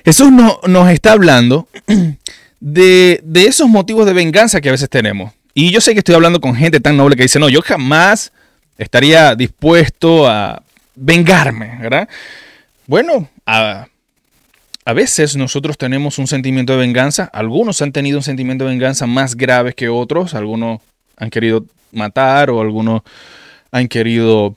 Jesús 0.04 0.30
no, 0.30 0.60
nos 0.66 0.90
está 0.90 1.12
hablando 1.12 1.68
de, 2.60 3.20
de, 3.24 3.44
esos 3.44 3.68
motivos 3.68 4.06
de 4.06 4.12
venganza 4.12 4.60
que 4.60 4.68
a 4.68 4.72
veces 4.72 4.88
tenemos. 4.88 5.32
Y 5.54 5.70
yo 5.70 5.80
sé 5.80 5.92
que 5.92 5.98
estoy 5.98 6.14
hablando 6.14 6.40
con 6.40 6.54
gente 6.54 6.80
tan 6.80 6.96
noble 6.96 7.16
que 7.16 7.22
dice, 7.22 7.38
no, 7.38 7.48
yo 7.48 7.62
jamás 7.62 8.32
estaría 8.78 9.34
dispuesto 9.34 10.28
a 10.28 10.62
vengarme, 10.94 11.78
¿verdad? 11.80 12.08
Bueno, 12.86 13.28
a, 13.46 13.86
a 14.84 14.92
veces 14.92 15.36
nosotros 15.36 15.78
tenemos 15.78 16.18
un 16.18 16.26
sentimiento 16.26 16.72
de 16.72 16.80
venganza. 16.80 17.30
Algunos 17.32 17.80
han 17.82 17.92
tenido 17.92 18.18
un 18.18 18.24
sentimiento 18.24 18.64
de 18.64 18.70
venganza 18.70 19.06
más 19.06 19.36
grave 19.36 19.74
que 19.74 19.88
otros. 19.88 20.34
Algunos 20.34 20.80
han 21.16 21.30
querido 21.30 21.64
matar 21.92 22.50
o 22.50 22.60
algunos 22.60 23.02
han 23.70 23.88
querido 23.88 24.56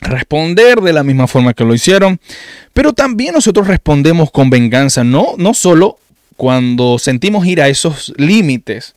responder 0.00 0.80
de 0.80 0.92
la 0.92 1.02
misma 1.02 1.26
forma 1.26 1.54
que 1.54 1.64
lo 1.64 1.74
hicieron, 1.74 2.20
pero 2.72 2.92
también 2.92 3.34
nosotros 3.34 3.66
respondemos 3.66 4.30
con 4.30 4.50
venganza, 4.50 5.04
no, 5.04 5.34
no 5.38 5.54
solo 5.54 5.98
cuando 6.36 6.98
sentimos 6.98 7.46
ir 7.46 7.62
a 7.62 7.68
esos 7.68 8.12
límites 8.16 8.94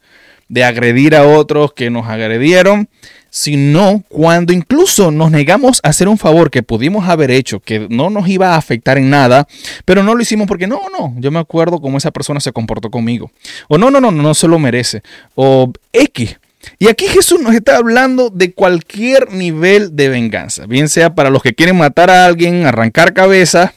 de 0.49 0.63
agredir 0.63 1.15
a 1.15 1.25
otros 1.25 1.73
que 1.73 1.89
nos 1.89 2.07
agredieron, 2.07 2.89
sino 3.29 4.03
cuando 4.07 4.53
incluso 4.53 5.11
nos 5.11 5.31
negamos 5.31 5.79
a 5.83 5.89
hacer 5.89 6.07
un 6.07 6.17
favor 6.17 6.49
que 6.49 6.63
pudimos 6.63 7.07
haber 7.07 7.31
hecho, 7.31 7.59
que 7.59 7.87
no 7.89 8.09
nos 8.09 8.27
iba 8.27 8.53
a 8.53 8.57
afectar 8.57 8.97
en 8.97 9.09
nada, 9.09 9.47
pero 9.85 10.03
no 10.03 10.15
lo 10.15 10.21
hicimos 10.21 10.47
porque 10.47 10.67
no, 10.67 10.81
no, 10.97 11.13
yo 11.17 11.31
me 11.31 11.39
acuerdo 11.39 11.79
cómo 11.81 11.97
esa 11.97 12.11
persona 12.11 12.39
se 12.39 12.51
comportó 12.51 12.89
conmigo. 12.89 13.31
O 13.67 13.77
no, 13.77 13.91
no, 13.91 13.99
no, 13.99 14.11
no 14.11 14.33
se 14.33 14.47
lo 14.47 14.59
merece. 14.59 15.01
O 15.35 15.71
X. 15.93 16.37
Y 16.79 16.89
aquí 16.89 17.07
Jesús 17.07 17.39
nos 17.41 17.53
está 17.53 17.77
hablando 17.77 18.29
de 18.29 18.53
cualquier 18.53 19.31
nivel 19.31 19.95
de 19.95 20.09
venganza, 20.09 20.65
bien 20.65 20.89
sea 20.89 21.15
para 21.15 21.29
los 21.29 21.41
que 21.41 21.53
quieren 21.53 21.77
matar 21.77 22.09
a 22.09 22.25
alguien, 22.25 22.65
arrancar 22.65 23.13
cabeza, 23.13 23.73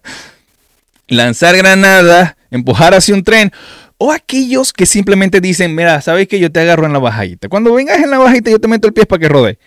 lanzar 1.08 1.56
granadas, 1.56 2.34
empujar 2.50 2.94
hacia 2.94 3.14
un 3.14 3.22
tren, 3.22 3.52
o 4.02 4.12
aquellos 4.12 4.72
que 4.72 4.86
simplemente 4.86 5.42
dicen, 5.42 5.74
mira, 5.74 6.00
sabes 6.00 6.26
que 6.26 6.40
yo 6.40 6.50
te 6.50 6.58
agarro 6.58 6.86
en 6.86 6.94
la 6.94 6.98
bajadita. 6.98 7.50
Cuando 7.50 7.74
vengas 7.74 7.98
en 7.98 8.08
la 8.08 8.16
bajadita 8.16 8.50
yo 8.50 8.58
te 8.58 8.66
meto 8.66 8.88
el 8.88 8.94
pie 8.94 9.04
para 9.04 9.20
que 9.20 9.28
rode. 9.28 9.58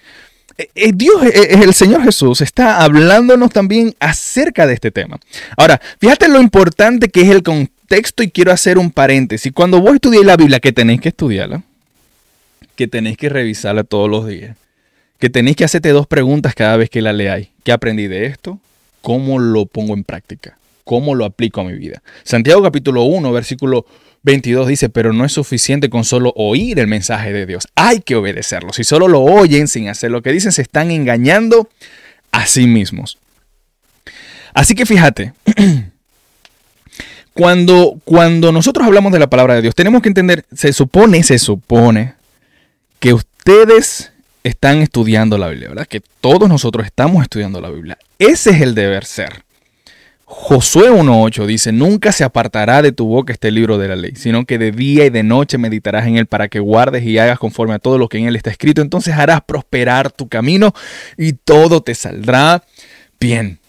Eh, 0.57 0.69
eh, 0.73 0.91
Dios, 0.91 1.23
eh, 1.23 1.59
el 1.61 1.71
Señor 1.75 2.03
Jesús, 2.03 2.41
está 2.41 2.81
hablándonos 2.81 3.51
también 3.51 3.93
acerca 3.99 4.65
de 4.65 4.73
este 4.73 4.89
tema. 4.89 5.19
Ahora, 5.55 5.79
fíjate 5.99 6.27
lo 6.29 6.41
importante 6.41 7.09
que 7.09 7.21
es 7.21 7.29
el 7.29 7.43
contexto 7.43 8.23
y 8.23 8.31
quiero 8.31 8.51
hacer 8.51 8.79
un 8.79 8.89
paréntesis. 8.89 9.51
Cuando 9.53 9.79
vos 9.79 9.93
estudiáis 9.93 10.25
la 10.25 10.36
Biblia, 10.36 10.60
que 10.60 10.71
tenéis 10.71 10.99
que 10.99 11.10
estudiarla, 11.10 11.62
que 12.75 12.88
tenéis 12.88 13.17
que 13.17 13.29
revisarla 13.29 13.84
todos 13.84 14.10
los 14.10 14.25
días, 14.25 14.58
que 15.19 15.29
tenéis 15.29 15.58
que 15.58 15.65
hacerte 15.65 15.89
dos 15.89 16.08
preguntas 16.08 16.55
cada 16.55 16.75
vez 16.75 16.89
que 16.89 17.03
la 17.03 17.13
leáis. 17.13 17.49
¿Qué 17.63 17.71
aprendí 17.71 18.08
de 18.08 18.25
esto? 18.25 18.60
¿Cómo 19.03 19.38
lo 19.38 19.67
pongo 19.67 19.93
en 19.93 20.03
práctica? 20.03 20.58
¿Cómo 20.84 21.15
lo 21.15 21.26
aplico 21.26 21.62
a 21.62 21.63
mi 21.63 21.74
vida? 21.74 22.02
Santiago 22.24 22.62
capítulo 22.62 23.04
1, 23.04 23.32
versículo 23.32 23.86
22 24.24 24.67
dice, 24.67 24.89
pero 24.89 25.13
no 25.13 25.26
es 25.26 25.34
suficiente 25.34 25.89
con 25.89 26.06
solo 26.06 26.34
oír 26.36 26.80
el 26.80 26.88
mensaje 26.88 27.34
de 27.34 27.46
Dios. 27.46 27.67
Hay 27.76 28.00
que 28.00 28.15
obedecerlo. 28.15 28.74
Si 28.74 28.84
solo 28.84 29.08
lo 29.08 29.22
oyen 29.22 29.67
sin 29.67 29.89
hacer 29.89 30.12
lo 30.12 30.22
que 30.22 30.32
dicen, 30.32 30.52
se 30.52 30.62
están 30.62 30.91
engañando 30.91 31.69
a 32.32 32.46
sí 32.48 32.65
mismos. 32.65 33.17
Así 34.54 34.76
que 34.76 34.86
fíjate, 34.86 35.34
cuando, 37.34 38.00
cuando 38.06 38.52
nosotros 38.52 38.86
hablamos 38.86 39.12
de 39.12 39.19
la 39.19 39.30
palabra 39.30 39.56
de 39.56 39.62
Dios, 39.62 39.76
tenemos 39.76 40.02
que 40.02 40.10
entender, 40.10 40.46
se 40.54 40.72
supone, 40.72 41.24
se 41.24 41.38
supone 41.38 42.13
que 43.00 43.13
ustedes 43.13 44.13
están 44.43 44.82
estudiando 44.82 45.38
la 45.38 45.50
Biblia, 45.50 45.69
¿verdad? 45.69 45.88
Que 45.88 46.02
todos 46.22 46.48
nosotros 46.48 46.86
estamos 46.86 47.24
estudiando 47.24 47.60
la 47.60 47.69
Biblia. 47.69 47.98
Ese 48.19 48.52
es 48.52 48.62
el 48.62 48.76
deber 48.76 49.06
ser. 49.06 49.43
Josué 50.36 50.89
1.8 50.89 51.46
dice, 51.46 51.72
nunca 51.72 52.12
se 52.12 52.24
apartará 52.24 52.82
de 52.82 52.91
tu 52.91 53.06
boca 53.06 53.32
este 53.32 53.52
libro 53.52 53.78
de 53.78 53.88
la 53.88 53.96
ley, 53.96 54.13
sino 54.15 54.46
que 54.46 54.58
de 54.58 54.72
día 54.72 55.06
y 55.06 55.12
de 55.12 55.22
noche 55.22 55.60
meditarás 55.60 56.08
en 56.08 56.17
él 56.17 56.26
para 56.26 56.48
que 56.48 56.60
guardes 56.60 57.04
y 57.04 57.19
hagas 57.19 57.38
conforme 57.38 57.76
a 57.76 57.80
todo 57.80 58.00
lo 58.00 58.10
que 58.10 58.17
en 58.17 58.26
él 58.26 58.36
está 58.36 58.50
escrito. 58.50 58.82
Entonces 58.82 59.13
harás 59.13 59.41
prosperar 59.41 60.12
tu 60.12 60.28
camino 60.28 60.74
y 61.17 61.34
todo 61.34 61.84
te 61.84 61.93
saldrá 61.93 62.63
bien. 63.19 63.60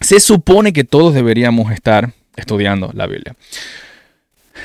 Se 0.00 0.18
supone 0.18 0.72
que 0.72 0.82
todos 0.82 1.14
deberíamos 1.14 1.72
estar 1.72 2.12
estudiando 2.34 2.90
la 2.92 3.06
Biblia. 3.06 3.36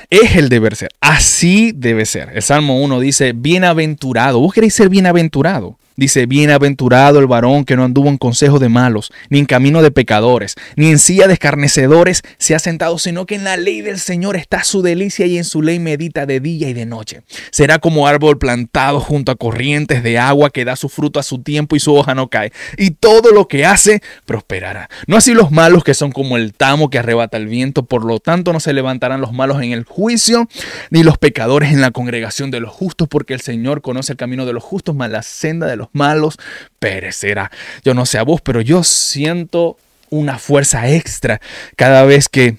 Es 0.10 0.36
el 0.36 0.50
deber 0.50 0.76
ser. 0.76 0.90
Así 1.00 1.74
debe 1.76 2.08
ser. 2.08 2.32
El 2.34 2.42
Salmo 2.42 2.82
1 2.82 3.00
dice, 3.00 3.34
bienaventurado. 3.34 4.40
¿Vos 4.40 4.52
queréis 4.52 4.74
ser 4.74 4.90
bienaventurado? 4.90 5.78
Dice, 5.98 6.26
bienaventurado 6.26 7.20
el 7.20 7.28
varón 7.28 7.64
que 7.64 7.76
no 7.76 7.86
anduvo 7.86 8.10
en 8.10 8.18
consejo 8.18 8.60
de 8.60 8.68
malos, 8.68 9.12
ni 9.30 9.40
en 9.40 9.46
camino 9.46 9.82
de 9.82 9.92
pecadores, 9.92 10.56
ni 10.76 10.90
en 10.90 11.00
silla 11.00 11.28
de 11.28 11.34
escarnecedores 11.34 12.22
se 12.38 12.54
ha 12.54 12.60
sentado, 12.60 12.98
sino 12.98 13.26
que 13.26 13.36
en 13.36 13.46
la 13.46 13.56
ley 13.56 13.82
del 13.82 14.00
Señor 14.00 14.36
está 14.36 14.64
su 14.64 14.82
delicia 14.82 15.26
y 15.26 15.38
en 15.38 15.46
su 15.46 15.62
ley 15.62 15.80
medita 15.80 16.26
de 16.26 16.40
día 16.40 16.68
y 16.68 16.74
de 16.74 16.86
noche. 16.86 17.22
Será 17.52 17.80
como 17.80 18.08
árbol 18.08 18.38
plantado 18.38 19.00
junto 19.00 19.32
a 19.32 19.36
corrientes 19.36 20.04
de 20.04 20.20
agua 20.20 20.50
que 20.50 20.66
da 20.66 20.76
su 20.76 20.90
fruto 20.90 21.20
a 21.20 21.24
su 21.24 21.40
tiempo 21.40 21.76
y 21.76 21.80
su 21.80 21.96
hoja 21.96 22.14
no 22.14 22.28
cae. 22.30 22.52
Y 22.78 22.92
todo 22.92 23.32
lo 23.32 23.48
que 23.48 23.66
hace 23.66 24.02
prosperará. 24.26 24.90
No 25.08 25.18
así 25.18 25.34
los 25.34 25.52
malos 25.52 25.84
que 25.84 25.94
son 25.94 26.12
como 26.12 26.38
el 26.38 26.54
tamo 26.54 26.90
que 26.90 27.00
arrebata 27.00 27.38
el 27.38 27.48
viento, 27.48 27.86
por 27.86 28.04
lo 28.04 28.20
tanto 28.20 28.52
no 28.54 28.60
se 28.60 28.74
levantarán 28.74 29.22
los 29.22 29.32
malos 29.32 29.62
en 29.62 29.72
el 29.72 29.84
juicio, 29.86 30.48
ni 30.90 31.04
los 31.04 31.18
pecadores 31.18 31.72
en 31.72 31.82
la 31.82 31.92
congregación 31.92 32.52
de 32.52 32.60
los 32.60 32.72
justos, 32.72 33.08
porque 33.08 33.34
el 33.34 33.42
Señor 33.42 33.82
conoce 33.82 34.14
el 34.14 34.18
camino 34.18 34.46
de 34.46 34.54
los 34.54 34.64
justos, 34.64 34.96
mas 34.96 35.10
la 35.10 35.24
senda 35.24 35.68
de 35.68 35.76
los 35.76 35.85
malos 35.94 36.38
perecerá. 36.80 37.52
Yo 37.84 37.94
no 37.94 38.06
sé 38.06 38.18
a 38.18 38.24
vos, 38.24 38.42
pero 38.42 38.62
yo 38.62 38.84
siento 38.84 39.78
una 40.10 40.38
fuerza 40.38 40.90
extra 40.90 41.42
cada 41.76 42.04
vez 42.06 42.30
que, 42.30 42.58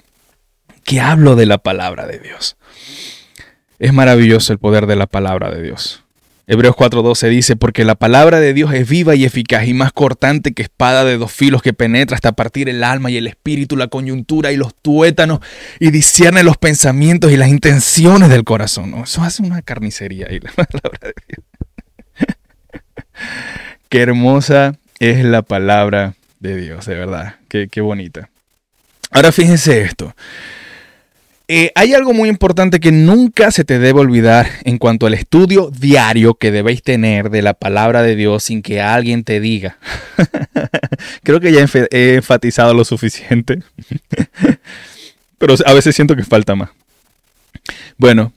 que 0.83 0.99
hablo 0.99 1.35
de 1.35 1.45
la 1.45 1.57
palabra 1.57 2.07
de 2.07 2.19
Dios. 2.19 2.57
Es 3.79 3.93
maravilloso 3.93 4.53
el 4.53 4.59
poder 4.59 4.87
de 4.87 4.95
la 4.95 5.07
palabra 5.07 5.51
de 5.51 5.61
Dios. 5.61 6.03
Hebreos 6.49 6.77
4:12 6.77 7.27
dice, 7.27 7.55
porque 7.57 7.83
la 7.83 7.95
palabra 7.95 8.39
de 8.39 8.53
Dios 8.53 8.73
es 8.73 8.87
viva 8.87 9.15
y 9.15 9.25
eficaz 9.25 9.67
y 9.67 9.73
más 9.73 9.91
cortante 9.91 10.53
que 10.53 10.63
espada 10.63 11.03
de 11.03 11.17
dos 11.17 11.29
filos 11.29 11.61
que 11.61 11.73
penetra 11.73 12.15
hasta 12.15 12.31
partir 12.31 12.69
el 12.69 12.85
alma 12.85 13.11
y 13.11 13.17
el 13.17 13.27
espíritu, 13.27 13.75
la 13.75 13.87
coyuntura 13.87 14.53
y 14.53 14.55
los 14.55 14.73
tuétanos 14.73 15.39
y 15.77 15.91
discierne 15.91 16.43
los 16.43 16.55
pensamientos 16.55 17.33
y 17.33 17.37
las 17.37 17.49
intenciones 17.49 18.29
del 18.29 18.45
corazón. 18.45 18.95
Eso 19.03 19.23
hace 19.23 19.43
una 19.43 19.61
carnicería 19.61 20.27
ahí 20.29 20.39
la 20.39 20.51
palabra 20.53 20.99
de 21.01 21.13
Dios. 21.27 21.45
Qué 23.89 24.01
hermosa 24.01 24.75
es 24.99 25.23
la 25.23 25.41
palabra 25.41 26.15
de 26.39 26.57
Dios, 26.57 26.85
de 26.85 26.95
verdad. 26.95 27.35
Qué, 27.47 27.81
bonita. 27.81 28.29
Ahora 29.11 29.31
fíjense 29.31 29.81
esto. 29.81 30.13
Eh, 31.49 31.71
hay 31.75 31.93
algo 31.93 32.13
muy 32.13 32.27
importante 32.27 32.81
que 32.81 32.91
nunca 32.91 33.51
se 33.51 33.63
te 33.63 33.79
debe 33.79 34.01
olvidar 34.01 34.49
en 34.65 34.77
cuanto 34.77 35.05
al 35.05 35.13
estudio 35.13 35.71
diario 35.71 36.33
que 36.33 36.51
debéis 36.51 36.83
tener 36.83 37.29
de 37.29 37.41
la 37.41 37.53
palabra 37.53 38.03
de 38.03 38.17
Dios 38.17 38.43
sin 38.43 38.61
que 38.61 38.81
alguien 38.81 39.23
te 39.23 39.39
diga. 39.39 39.77
Creo 41.23 41.39
que 41.39 41.53
ya 41.53 41.65
he 41.91 42.15
enfatizado 42.15 42.73
lo 42.73 42.83
suficiente, 42.83 43.63
pero 45.37 45.55
a 45.65 45.73
veces 45.73 45.95
siento 45.95 46.17
que 46.17 46.23
falta 46.23 46.53
más. 46.55 46.69
Bueno, 47.97 48.33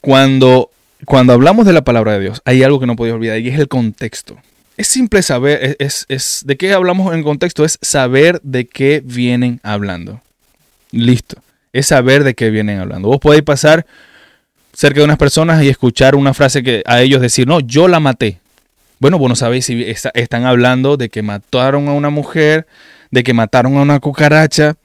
cuando 0.00 0.70
cuando 1.04 1.32
hablamos 1.32 1.66
de 1.66 1.72
la 1.72 1.82
palabra 1.82 2.12
de 2.12 2.20
Dios, 2.20 2.42
hay 2.44 2.62
algo 2.62 2.80
que 2.80 2.86
no 2.86 2.96
podéis 2.96 3.14
olvidar 3.14 3.38
y 3.38 3.48
es 3.48 3.58
el 3.58 3.68
contexto. 3.68 4.36
Es 4.76 4.88
simple 4.88 5.22
saber, 5.22 5.76
es, 5.78 6.06
es, 6.08 6.42
de 6.46 6.56
qué 6.56 6.72
hablamos 6.72 7.12
en 7.14 7.22
contexto, 7.22 7.64
es 7.64 7.78
saber 7.82 8.40
de 8.42 8.66
qué 8.66 9.02
vienen 9.04 9.60
hablando. 9.62 10.22
Listo. 10.90 11.36
Es 11.72 11.86
saber 11.86 12.24
de 12.24 12.34
qué 12.34 12.50
vienen 12.50 12.78
hablando. 12.78 13.08
Vos 13.08 13.20
podéis 13.20 13.42
pasar 13.42 13.86
cerca 14.72 15.00
de 15.00 15.04
unas 15.04 15.18
personas 15.18 15.62
y 15.62 15.68
escuchar 15.68 16.14
una 16.14 16.34
frase 16.34 16.62
que 16.62 16.82
a 16.86 17.00
ellos 17.00 17.20
decir, 17.20 17.46
no, 17.46 17.60
yo 17.60 17.88
la 17.88 18.00
maté. 18.00 18.38
Bueno, 18.98 19.18
vos 19.18 19.28
no 19.28 19.36
sabéis 19.36 19.66
si 19.66 19.84
están 20.14 20.44
hablando 20.44 20.96
de 20.96 21.08
que 21.08 21.22
mataron 21.22 21.88
a 21.88 21.92
una 21.92 22.10
mujer, 22.10 22.66
de 23.10 23.22
que 23.22 23.34
mataron 23.34 23.76
a 23.76 23.82
una 23.82 24.00
cucaracha. 24.00 24.76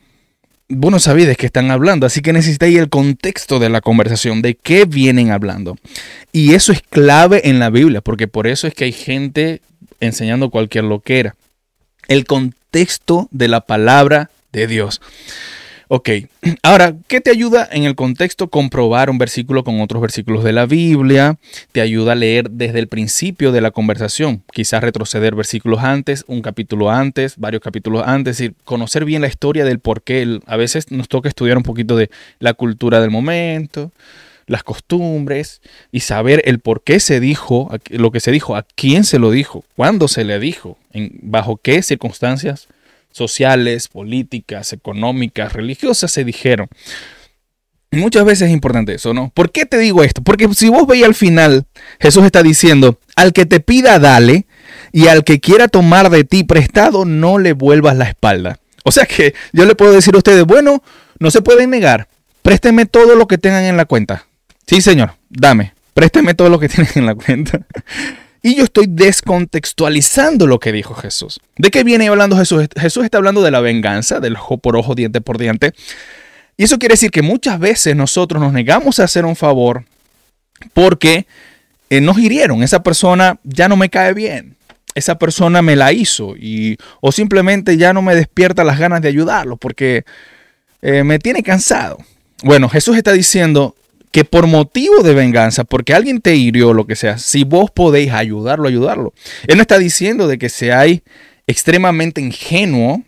Vos 0.67 0.91
no 0.91 0.99
sabéis 0.99 1.27
de 1.27 1.35
qué 1.35 1.45
están 1.45 1.69
hablando, 1.69 2.07
así 2.07 2.21
que 2.21 2.33
necesitáis 2.33 2.77
el 2.77 2.89
contexto 2.89 3.59
de 3.59 3.69
la 3.69 3.81
conversación, 3.81 4.41
de 4.41 4.55
qué 4.55 4.85
vienen 4.85 5.31
hablando. 5.31 5.77
Y 6.31 6.55
eso 6.55 6.71
es 6.71 6.81
clave 6.81 7.47
en 7.47 7.59
la 7.59 7.69
Biblia, 7.69 8.01
porque 8.01 8.27
por 8.27 8.47
eso 8.47 8.65
es 8.65 8.73
que 8.73 8.85
hay 8.85 8.91
gente 8.91 9.61
enseñando 9.99 10.49
cualquier 10.49 10.85
loquera. 10.85 11.35
El 12.07 12.25
contexto 12.25 13.27
de 13.31 13.47
la 13.47 13.61
palabra 13.61 14.31
de 14.51 14.65
Dios. 14.65 15.01
Ok, 15.87 16.09
ahora, 16.63 16.95
¿qué 17.07 17.21
te 17.21 17.29
ayuda 17.29 17.67
en 17.71 17.83
el 17.83 17.93
contexto 17.93 18.49
comprobar 18.49 19.11
un 19.11 19.19
versículo 19.19 19.63
con 19.63 19.79
otros 19.81 20.01
versículos 20.01 20.43
de 20.43 20.51
la 20.51 20.65
Biblia? 20.65 21.37
Te 21.73 21.81
ayuda 21.81 22.13
a 22.13 22.15
leer 22.15 22.49
desde 22.49 22.79
el 22.79 22.87
principio 22.87 23.51
de 23.51 23.61
la 23.61 23.69
conversación, 23.69 24.41
quizás 24.51 24.81
retroceder 24.81 25.35
versículos 25.35 25.83
antes, 25.83 26.25
un 26.27 26.41
capítulo 26.41 26.89
antes, 26.89 27.37
varios 27.37 27.61
capítulos 27.61 28.03
antes, 28.05 28.41
y 28.41 28.51
conocer 28.63 29.05
bien 29.05 29.21
la 29.21 29.27
historia 29.27 29.63
del 29.63 29.79
por 29.79 30.01
qué. 30.01 30.39
A 30.47 30.57
veces 30.57 30.91
nos 30.91 31.07
toca 31.07 31.29
estudiar 31.29 31.57
un 31.57 31.63
poquito 31.63 31.95
de 31.95 32.09
la 32.39 32.55
cultura 32.55 32.99
del 32.99 33.11
momento, 33.11 33.91
las 34.47 34.63
costumbres 34.63 35.61
y 35.91 35.99
saber 35.99 36.41
el 36.45 36.59
por 36.59 36.83
qué 36.83 36.99
se 36.99 37.19
dijo, 37.19 37.69
lo 37.89 38.11
que 38.11 38.19
se 38.19 38.31
dijo, 38.31 38.55
a 38.55 38.65
quién 38.75 39.03
se 39.03 39.19
lo 39.19 39.29
dijo, 39.29 39.63
cuándo 39.75 40.07
se 40.07 40.23
le 40.23 40.39
dijo, 40.39 40.79
en, 40.93 41.11
bajo 41.21 41.57
qué 41.57 41.83
circunstancias 41.83 42.67
sociales, 43.15 43.87
políticas, 43.87 44.73
económicas, 44.73 45.53
religiosas 45.53 46.11
se 46.11 46.25
dijeron. 46.25 46.67
Muchas 47.91 48.25
veces 48.25 48.49
es 48.49 48.53
importante 48.53 48.95
eso, 48.95 49.13
¿no? 49.13 49.31
¿Por 49.33 49.53
qué 49.53 49.65
te 49.65 49.77
digo 49.77 50.03
esto? 50.03 50.21
Porque 50.21 50.53
si 50.53 50.67
vos 50.67 50.85
veis 50.85 51.05
al 51.05 51.15
final, 51.15 51.65
Jesús 51.99 52.25
está 52.25 52.43
diciendo, 52.43 52.99
al 53.15 53.31
que 53.31 53.45
te 53.45 53.61
pida, 53.61 53.99
dale, 53.99 54.47
y 54.91 55.07
al 55.07 55.23
que 55.23 55.39
quiera 55.39 55.69
tomar 55.69 56.09
de 56.09 56.25
ti 56.25 56.43
prestado, 56.43 57.05
no 57.05 57.37
le 57.37 57.53
vuelvas 57.53 57.95
la 57.95 58.05
espalda. 58.05 58.59
O 58.83 58.91
sea 58.91 59.05
que 59.05 59.33
yo 59.53 59.65
le 59.65 59.75
puedo 59.75 59.93
decir 59.93 60.13
a 60.13 60.17
ustedes, 60.17 60.43
bueno, 60.43 60.83
no 61.17 61.31
se 61.31 61.41
pueden 61.41 61.69
negar, 61.69 62.09
présteme 62.41 62.85
todo 62.85 63.15
lo 63.15 63.27
que 63.27 63.37
tengan 63.37 63.63
en 63.63 63.77
la 63.77 63.85
cuenta. 63.85 64.25
Sí, 64.67 64.81
señor, 64.81 65.13
dame, 65.29 65.73
présteme 65.93 66.33
todo 66.33 66.49
lo 66.49 66.59
que 66.59 66.67
tienen 66.69 66.91
en 66.95 67.05
la 67.05 67.15
cuenta. 67.15 67.65
Y 68.45 68.53
yo 68.53 68.65
estoy 68.65 68.85
descontextualizando 68.87 70.45
lo 70.45 70.59
que 70.59 70.71
dijo 70.71 70.93
Jesús. 70.93 71.39
¿De 71.57 71.71
qué 71.71 71.83
viene 71.83 72.09
hablando 72.09 72.37
Jesús? 72.37 72.67
Jesús 72.79 73.03
está 73.03 73.17
hablando 73.17 73.41
de 73.41 73.49
la 73.49 73.59
venganza, 73.59 74.19
del 74.19 74.35
ojo 74.35 74.59
por 74.59 74.77
ojo, 74.77 74.93
diente 74.93 75.19
por 75.19 75.39
diente. 75.39 75.73
Y 76.55 76.65
eso 76.65 76.77
quiere 76.77 76.93
decir 76.93 77.09
que 77.09 77.23
muchas 77.23 77.59
veces 77.59 77.95
nosotros 77.95 78.39
nos 78.39 78.53
negamos 78.53 78.99
a 78.99 79.05
hacer 79.05 79.25
un 79.25 79.35
favor 79.35 79.85
porque 80.75 81.25
eh, 81.89 82.01
nos 82.01 82.19
hirieron. 82.19 82.61
Esa 82.61 82.83
persona 82.83 83.39
ya 83.43 83.67
no 83.67 83.77
me 83.77 83.89
cae 83.89 84.13
bien. 84.13 84.55
Esa 84.93 85.17
persona 85.17 85.63
me 85.63 85.75
la 85.75 85.91
hizo 85.91 86.35
y 86.37 86.77
o 87.01 87.11
simplemente 87.11 87.77
ya 87.77 87.93
no 87.93 88.03
me 88.03 88.13
despierta 88.13 88.63
las 88.63 88.77
ganas 88.77 89.01
de 89.01 89.07
ayudarlo 89.07 89.57
porque 89.57 90.05
eh, 90.83 91.03
me 91.03 91.17
tiene 91.17 91.41
cansado. 91.41 91.97
Bueno, 92.43 92.69
Jesús 92.69 92.95
está 92.95 93.11
diciendo, 93.11 93.75
que 94.15 94.23
por 94.23 94.47
motivo 94.47 95.03
de 95.03 95.13
venganza, 95.13 95.65
porque 95.65 95.93
alguien 95.93 96.21
te 96.21 96.37
hirió 96.37 96.71
lo 96.71 96.87
que 96.87 96.95
sea, 96.95 97.17
si 97.17 97.43
vos 97.43 97.69
podéis 97.69 98.13
ayudarlo, 98.13 98.65
ayudarlo. 98.65 99.13
Él 99.45 99.57
no 99.57 99.61
está 99.61 99.77
diciendo 99.77 100.29
de 100.29 100.37
que 100.37 100.47
seáis 100.47 101.01
extremadamente 101.47 102.21
ingenuo 102.21 103.03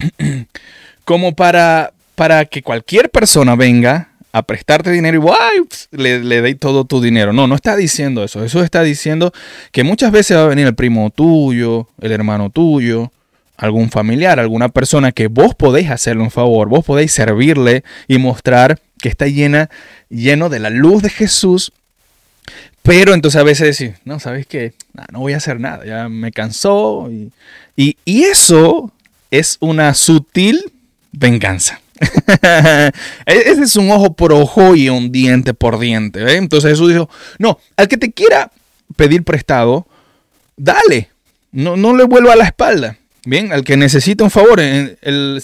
como 1.04 1.36
para, 1.36 1.92
para 2.16 2.46
que 2.46 2.62
cualquier 2.62 3.10
persona 3.10 3.54
venga 3.54 4.08
a 4.32 4.42
prestarte 4.42 4.90
dinero 4.90 5.22
y 5.92 5.96
le, 5.96 6.24
le 6.24 6.42
deis 6.42 6.58
todo 6.58 6.84
tu 6.84 7.00
dinero. 7.00 7.32
No, 7.32 7.46
no 7.46 7.54
está 7.54 7.76
diciendo 7.76 8.24
eso. 8.24 8.44
Eso 8.44 8.64
está 8.64 8.82
diciendo 8.82 9.32
que 9.70 9.84
muchas 9.84 10.10
veces 10.10 10.36
va 10.36 10.46
a 10.46 10.48
venir 10.48 10.66
el 10.66 10.74
primo 10.74 11.10
tuyo, 11.10 11.86
el 12.00 12.10
hermano 12.10 12.50
tuyo, 12.50 13.12
algún 13.56 13.90
familiar, 13.90 14.40
alguna 14.40 14.68
persona 14.68 15.12
que 15.12 15.28
vos 15.28 15.54
podéis 15.54 15.90
hacerle 15.90 16.22
un 16.22 16.30
favor, 16.30 16.68
vos 16.68 16.84
podéis 16.84 17.12
servirle 17.12 17.84
y 18.08 18.18
mostrar 18.18 18.80
que 19.00 19.08
está 19.08 19.26
llena, 19.26 19.70
lleno 20.08 20.48
de 20.48 20.58
la 20.58 20.70
luz 20.70 21.02
de 21.02 21.10
Jesús. 21.10 21.72
Pero 22.82 23.14
entonces 23.14 23.40
a 23.40 23.44
veces 23.44 23.66
decir, 23.66 23.96
no, 24.04 24.20
¿sabes 24.20 24.46
qué? 24.46 24.74
no 25.10 25.20
voy 25.20 25.32
a 25.32 25.38
hacer 25.38 25.58
nada, 25.60 25.84
ya 25.84 26.08
me 26.08 26.32
cansó. 26.32 27.10
Y, 27.76 27.96
eso 28.06 28.92
es 29.30 29.56
una 29.60 29.94
sutil 29.94 30.72
venganza. 31.12 31.80
E-, 32.36 32.92
ese 33.26 33.62
es 33.62 33.76
un 33.76 33.90
ojo 33.90 34.14
por 34.14 34.32
ojo 34.32 34.74
y 34.74 34.88
un 34.88 35.12
diente 35.12 35.54
por 35.54 35.78
diente. 35.78 36.36
Entonces 36.36 36.70
Jesús 36.72 36.90
dijo, 36.90 37.08
no, 37.38 37.58
al 37.76 37.88
que 37.88 37.96
te 37.96 38.12
quiera 38.12 38.50
pedir 38.96 39.24
prestado, 39.24 39.86
dale, 40.56 41.08
no, 41.52 41.76
no 41.76 41.96
le 41.96 42.04
vuelva 42.04 42.34
a 42.34 42.36
la 42.36 42.44
espalda. 42.44 42.98
Bien, 43.26 43.52
al 43.52 43.64
que 43.64 43.76
necesita 43.76 44.22
un 44.22 44.30
favor, 44.30 44.60
el, 44.60 45.42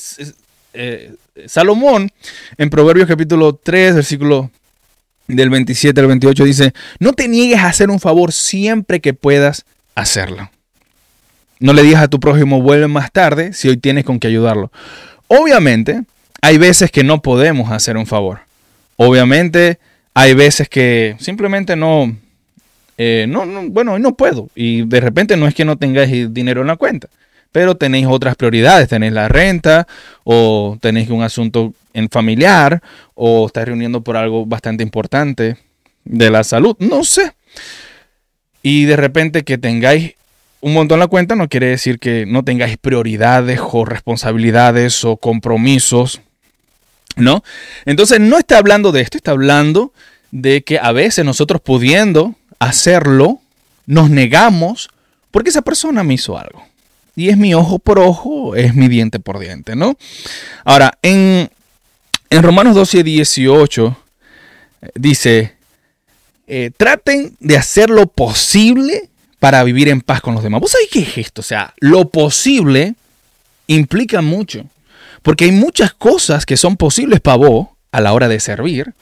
eh, 0.75 1.15
Salomón, 1.47 2.11
en 2.59 2.69
Proverbios 2.69 3.09
capítulo 3.09 3.55
3, 3.55 3.95
versículo 3.95 4.51
del 5.27 5.49
27 5.49 5.99
al 6.01 6.07
28, 6.09 6.45
dice, 6.45 6.73
no 6.99 7.13
te 7.15 7.27
niegues 7.29 7.61
a 7.61 7.69
hacer 7.69 7.89
un 7.89 7.99
favor 7.99 8.33
siempre 8.33 9.01
que 9.01 9.15
puedas 9.15 9.65
hacerlo. 9.95 10.51
No 11.59 11.73
le 11.73 11.83
digas 11.83 12.03
a 12.03 12.09
tu 12.09 12.21
prójimo, 12.21 12.61
vuelve 12.61 12.89
más 12.89 13.13
tarde 13.13 13.53
si 13.55 13.69
hoy 13.69 13.79
tienes 13.79 14.05
con 14.05 14.19
qué 14.19 14.29
ayudarlo. 14.29 14.71
Obviamente, 15.29 16.03
hay 16.43 16.59
veces 16.59 16.91
que 16.91 17.05
no 17.05 17.23
podemos 17.23 17.71
hacer 17.71 17.97
un 17.97 18.07
favor. 18.07 18.41
Obviamente, 18.97 19.79
hay 20.13 20.35
veces 20.35 20.69
que 20.69 21.17
simplemente 21.19 21.77
no, 21.77 22.15
eh, 22.99 23.27
no, 23.29 23.47
no, 23.47 23.69
bueno, 23.71 23.99
no 23.99 24.15
puedo. 24.15 24.51
Y 24.55 24.83
de 24.83 25.01
repente 25.01 25.37
no 25.37 25.47
es 25.47 25.55
que 25.55 25.65
no 25.65 25.79
tengáis 25.79 26.33
dinero 26.35 26.61
en 26.61 26.67
la 26.67 26.77
cuenta 26.77 27.09
pero 27.53 27.77
tenéis 27.77 28.07
otras 28.09 28.37
prioridades, 28.37 28.89
tenéis 28.89 29.13
la 29.13 29.29
renta 29.29 29.87
o 30.25 30.79
tenéis 30.81 31.11
un 31.11 31.23
asunto 31.23 31.75
en 31.93 32.09
familiar 32.09 32.83
o 33.15 33.47
estáis 33.47 33.67
reuniendo 33.67 34.03
por 34.03 34.17
algo 34.17 34.47
bastante 34.47 34.83
importante 34.83 35.57
de 36.05 36.31
la 36.31 36.45
salud, 36.45 36.77
no 36.79 37.05
sé. 37.05 37.33
Y 38.63 38.85
de 38.85 38.97
repente 38.97 39.43
que 39.43 39.59
tengáis 39.59 40.15
un 40.61 40.75
montón 40.75 40.97
en 40.97 41.01
la 41.01 41.07
cuenta 41.07 41.35
no 41.35 41.49
quiere 41.49 41.69
decir 41.69 41.99
que 41.99 42.27
no 42.27 42.45
tengáis 42.45 42.77
prioridades 42.77 43.61
o 43.63 43.85
responsabilidades 43.85 45.05
o 45.05 45.17
compromisos, 45.17 46.21
¿no? 47.17 47.43
Entonces 47.87 48.21
no 48.21 48.39
está 48.39 48.59
hablando 48.59 48.93
de 48.93 49.01
esto, 49.01 49.17
está 49.17 49.33
hablando 49.33 49.93
de 50.31 50.63
que 50.63 50.79
a 50.79 50.93
veces 50.93 51.25
nosotros 51.25 51.61
pudiendo 51.61 52.35
hacerlo, 52.59 53.41
nos 53.87 54.11
negamos 54.11 54.91
porque 55.31 55.51
esa 55.51 55.63
persona 55.63 56.05
me 56.05 56.15
hizo 56.15 56.39
algo 56.39 56.70
y 57.17 57.29
es 57.29 57.37
mi 57.37 57.55
ojo 57.55 57.79
por 57.79 57.99
ojo, 57.99 58.55
es 58.55 58.75
mi 58.75 58.89
diente 58.89 59.19
por 59.21 59.39
diente, 59.39 59.77
¿no? 59.77 59.97
Ahora, 60.65 60.99
en, 61.03 61.51
en 62.31 62.43
Romanos 62.43 62.75
12, 62.75 63.03
18 63.03 63.97
eh, 64.83 64.89
dice, 64.95 65.55
eh, 66.47 66.71
traten 66.77 67.37
de 67.41 67.57
hacer 67.57 67.91
lo 67.91 68.07
posible 68.07 69.09
para 69.39 69.63
vivir 69.65 69.89
en 69.89 70.01
paz 70.01 70.21
con 70.21 70.35
los 70.35 70.43
demás. 70.43 70.61
¿Vos 70.61 70.73
sabés 70.73 70.89
qué 70.91 71.01
es 71.01 71.19
esto? 71.19 71.41
O 71.41 71.45
sea, 71.45 71.75
lo 71.79 72.09
posible 72.09 72.95
implica 73.67 74.21
mucho, 74.21 74.65
porque 75.23 75.45
hay 75.45 75.53
muchas 75.53 75.95
cosas 75.95 76.47
que 76.47 76.57
son 76.57 76.77
posibles 76.77 77.21
para 77.21 77.37
vos 77.37 77.69
a 77.93 78.01
la 78.01 78.13
hora 78.13 78.29
de 78.29 78.41
servir, 78.41 78.95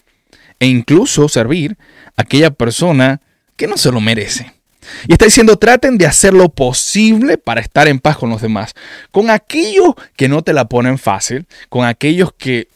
e 0.60 0.66
incluso 0.66 1.28
servir 1.28 1.76
a 2.16 2.22
aquella 2.22 2.50
persona 2.50 3.20
que 3.56 3.66
no 3.66 3.76
se 3.76 3.92
lo 3.92 4.00
merece. 4.00 4.57
Y 5.06 5.12
está 5.12 5.24
diciendo, 5.24 5.56
traten 5.56 5.98
de 5.98 6.06
hacer 6.06 6.32
lo 6.32 6.48
posible 6.48 7.38
para 7.38 7.60
estar 7.60 7.88
en 7.88 7.98
paz 7.98 8.16
con 8.16 8.30
los 8.30 8.42
demás. 8.42 8.74
Con 9.10 9.30
aquellos 9.30 9.94
que 10.16 10.28
no 10.28 10.42
te 10.42 10.52
la 10.52 10.66
ponen 10.66 10.98
fácil, 10.98 11.46
con 11.68 11.84
aquellos 11.84 12.32
que, 12.36 12.68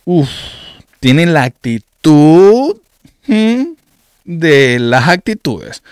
tienen 1.01 1.35
la 1.35 1.42
actitud 1.44 2.77
de 4.25 4.79
las 4.79 5.09
actitudes. 5.09 5.83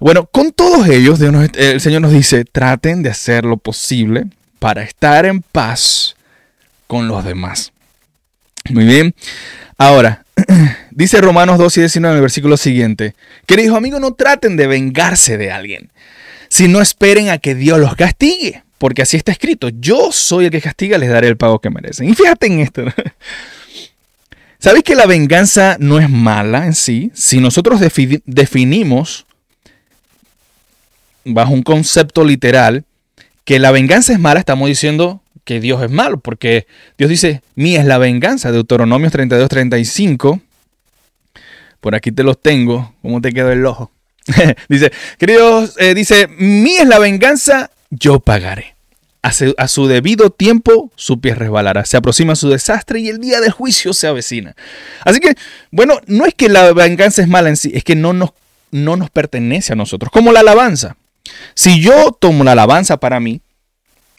Bueno, 0.00 0.26
con 0.26 0.52
todos 0.52 0.86
ellos, 0.88 1.18
el 1.20 1.80
Señor 1.80 2.02
nos 2.02 2.12
dice, 2.12 2.44
traten 2.44 3.02
de 3.02 3.10
hacer 3.10 3.44
lo 3.44 3.56
posible 3.56 4.26
para 4.58 4.82
estar 4.82 5.24
en 5.24 5.40
paz 5.40 6.16
con 6.86 7.08
los 7.08 7.24
demás. 7.24 7.72
Muy 8.70 8.84
bien. 8.84 9.14
Ahora, 9.76 10.23
Dice 10.90 11.20
Romanos 11.20 11.58
2 11.58 11.76
y 11.76 11.80
19 11.80 12.12
en 12.12 12.16
el 12.16 12.22
versículo 12.22 12.56
siguiente. 12.56 13.14
Queridos 13.46 13.76
amigos, 13.76 14.00
no 14.00 14.14
traten 14.14 14.56
de 14.56 14.66
vengarse 14.66 15.38
de 15.38 15.50
alguien, 15.50 15.90
sino 16.48 16.80
esperen 16.80 17.30
a 17.30 17.38
que 17.38 17.54
Dios 17.54 17.78
los 17.78 17.94
castigue, 17.96 18.64
porque 18.78 19.02
así 19.02 19.16
está 19.16 19.32
escrito. 19.32 19.68
Yo 19.68 20.12
soy 20.12 20.46
el 20.46 20.50
que 20.50 20.60
castiga, 20.60 20.98
les 20.98 21.10
daré 21.10 21.28
el 21.28 21.36
pago 21.36 21.60
que 21.60 21.70
merecen. 21.70 22.08
Y 22.08 22.14
fíjate 22.14 22.46
en 22.46 22.60
esto. 22.60 22.84
¿Sabéis 24.58 24.84
que 24.84 24.94
la 24.94 25.06
venganza 25.06 25.76
no 25.78 25.98
es 26.00 26.08
mala 26.08 26.64
en 26.64 26.74
sí? 26.74 27.10
Si 27.14 27.38
nosotros 27.38 27.80
definimos 28.24 29.26
bajo 31.24 31.52
un 31.52 31.62
concepto 31.62 32.24
literal 32.24 32.84
que 33.44 33.58
la 33.58 33.70
venganza 33.72 34.14
es 34.14 34.18
mala, 34.18 34.40
estamos 34.40 34.68
diciendo 34.68 35.20
que 35.44 35.60
Dios 35.60 35.82
es 35.82 35.90
malo, 35.90 36.18
porque 36.18 36.66
Dios 36.98 37.10
dice, 37.10 37.42
mía 37.54 37.80
es 37.80 37.86
la 37.86 37.98
venganza, 37.98 38.50
Deuteronomios 38.50 39.12
32, 39.12 39.48
35. 39.48 40.40
Por 41.80 41.94
aquí 41.94 42.12
te 42.12 42.22
los 42.22 42.40
tengo, 42.40 42.94
¿cómo 43.02 43.20
te 43.20 43.32
quedó 43.32 43.52
el 43.52 43.64
ojo? 43.66 43.90
dice, 44.68 44.90
queridos, 45.18 45.74
eh, 45.78 45.94
dice, 45.94 46.28
mí 46.28 46.76
es 46.76 46.88
la 46.88 46.98
venganza, 46.98 47.70
yo 47.90 48.20
pagaré. 48.20 48.74
A 49.20 49.32
su, 49.32 49.54
a 49.56 49.68
su, 49.68 49.86
debido 49.86 50.28
tiempo 50.28 50.90
su 50.96 51.18
pie 51.18 51.34
resbalará. 51.34 51.86
Se 51.86 51.96
aproxima 51.96 52.36
su 52.36 52.50
desastre 52.50 53.00
y 53.00 53.08
el 53.08 53.20
día 53.20 53.40
del 53.40 53.52
juicio 53.52 53.94
se 53.94 54.06
avecina. 54.06 54.54
Así 55.02 55.18
que, 55.18 55.34
bueno, 55.70 55.98
no 56.06 56.26
es 56.26 56.34
que 56.34 56.50
la 56.50 56.74
venganza 56.74 57.22
es 57.22 57.28
mala 57.28 57.48
en 57.48 57.56
sí, 57.56 57.72
es 57.74 57.84
que 57.84 57.96
no 57.96 58.12
nos, 58.12 58.30
no 58.70 58.96
nos 58.96 59.08
pertenece 59.08 59.72
a 59.72 59.76
nosotros. 59.76 60.12
Como 60.12 60.30
la 60.30 60.40
alabanza. 60.40 60.96
Si 61.54 61.80
yo 61.80 62.12
tomo 62.12 62.44
la 62.44 62.52
alabanza 62.52 62.98
para 62.98 63.18
mí, 63.18 63.40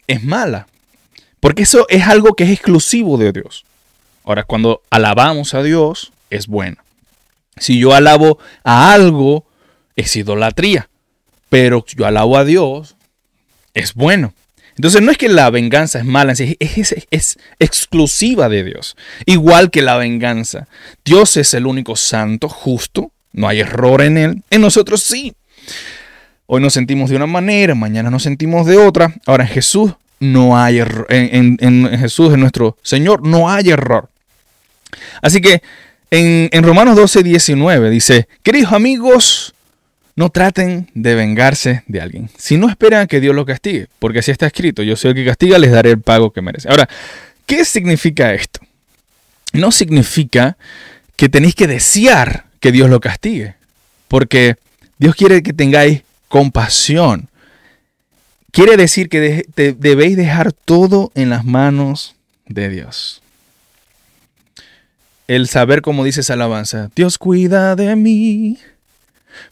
es 0.08 0.24
mala. 0.24 0.66
Porque 1.46 1.62
eso 1.62 1.86
es 1.88 2.02
algo 2.08 2.34
que 2.34 2.42
es 2.42 2.50
exclusivo 2.50 3.18
de 3.18 3.30
Dios. 3.30 3.64
Ahora, 4.24 4.42
cuando 4.42 4.82
alabamos 4.90 5.54
a 5.54 5.62
Dios, 5.62 6.12
es 6.28 6.48
bueno. 6.48 6.78
Si 7.56 7.78
yo 7.78 7.94
alabo 7.94 8.40
a 8.64 8.92
algo, 8.92 9.46
es 9.94 10.16
idolatría. 10.16 10.88
Pero 11.48 11.84
yo 11.86 12.04
alabo 12.04 12.36
a 12.36 12.44
Dios, 12.44 12.96
es 13.74 13.94
bueno. 13.94 14.34
Entonces 14.74 15.02
no 15.02 15.12
es 15.12 15.18
que 15.18 15.28
la 15.28 15.48
venganza 15.50 16.00
es 16.00 16.04
mala, 16.04 16.32
es, 16.32 17.06
es, 17.12 17.38
exclusiva 17.60 18.48
de 18.48 18.64
Dios. 18.64 18.96
Igual 19.24 19.70
que 19.70 19.82
la 19.82 19.98
venganza. 19.98 20.66
Dios 21.04 21.36
es 21.36 21.54
el 21.54 21.68
único 21.68 21.94
santo, 21.94 22.48
justo, 22.48 23.12
no 23.32 23.46
hay 23.46 23.60
error 23.60 24.02
en 24.02 24.18
él. 24.18 24.42
En 24.50 24.62
nosotros 24.62 25.00
sí. 25.00 25.32
Hoy 26.46 26.60
nos 26.60 26.72
sentimos 26.72 27.08
de 27.08 27.14
una 27.14 27.28
manera, 27.28 27.76
mañana 27.76 28.10
nos 28.10 28.24
sentimos 28.24 28.66
de 28.66 28.78
otra. 28.78 29.14
Ahora 29.26 29.44
en 29.44 29.50
Jesús 29.50 29.94
no 30.20 30.58
hay 30.58 30.78
error. 30.78 31.06
En, 31.10 31.88
Jesús, 31.98 32.32
en 32.32 32.40
nuestro 32.40 32.76
Señor, 32.82 33.26
no 33.26 33.50
hay 33.50 33.70
error. 33.70 34.08
Así 35.22 35.40
que 35.40 35.62
en, 36.10 36.48
en 36.52 36.64
Romanos 36.64 36.96
12, 36.96 37.22
19 37.22 37.90
dice, 37.90 38.28
queridos 38.42 38.72
amigos, 38.72 39.54
no 40.16 40.30
traten 40.30 40.90
de 40.94 41.14
vengarse 41.14 41.82
de 41.86 42.00
alguien. 42.00 42.30
Si 42.38 42.56
no 42.56 42.68
esperan 42.68 43.06
que 43.06 43.20
Dios 43.20 43.34
lo 43.34 43.44
castigue, 43.44 43.88
porque 43.98 44.20
así 44.20 44.30
está 44.30 44.46
escrito, 44.46 44.82
yo 44.82 44.96
soy 44.96 45.10
el 45.10 45.16
que 45.16 45.26
castiga, 45.26 45.58
les 45.58 45.70
daré 45.70 45.90
el 45.90 46.00
pago 46.00 46.32
que 46.32 46.40
merece. 46.40 46.68
Ahora, 46.70 46.88
¿qué 47.44 47.64
significa 47.64 48.32
esto? 48.32 48.60
No 49.52 49.70
significa 49.70 50.56
que 51.16 51.28
tenéis 51.28 51.54
que 51.54 51.66
desear 51.66 52.46
que 52.60 52.72
Dios 52.72 52.88
lo 52.88 53.00
castigue, 53.00 53.54
porque 54.08 54.56
Dios 54.98 55.14
quiere 55.14 55.42
que 55.42 55.52
tengáis 55.52 56.02
compasión. 56.28 57.28
Quiere 58.56 58.78
decir 58.78 59.10
que 59.10 59.44
debéis 59.54 60.16
dejar 60.16 60.50
todo 60.50 61.12
en 61.14 61.28
las 61.28 61.44
manos 61.44 62.16
de 62.46 62.70
Dios. 62.70 63.20
El 65.28 65.46
saber, 65.46 65.82
como 65.82 66.04
dice 66.04 66.22
esa 66.22 66.32
alabanza, 66.32 66.90
Dios 66.96 67.18
cuida 67.18 67.76
de 67.76 67.94
mí 67.96 68.58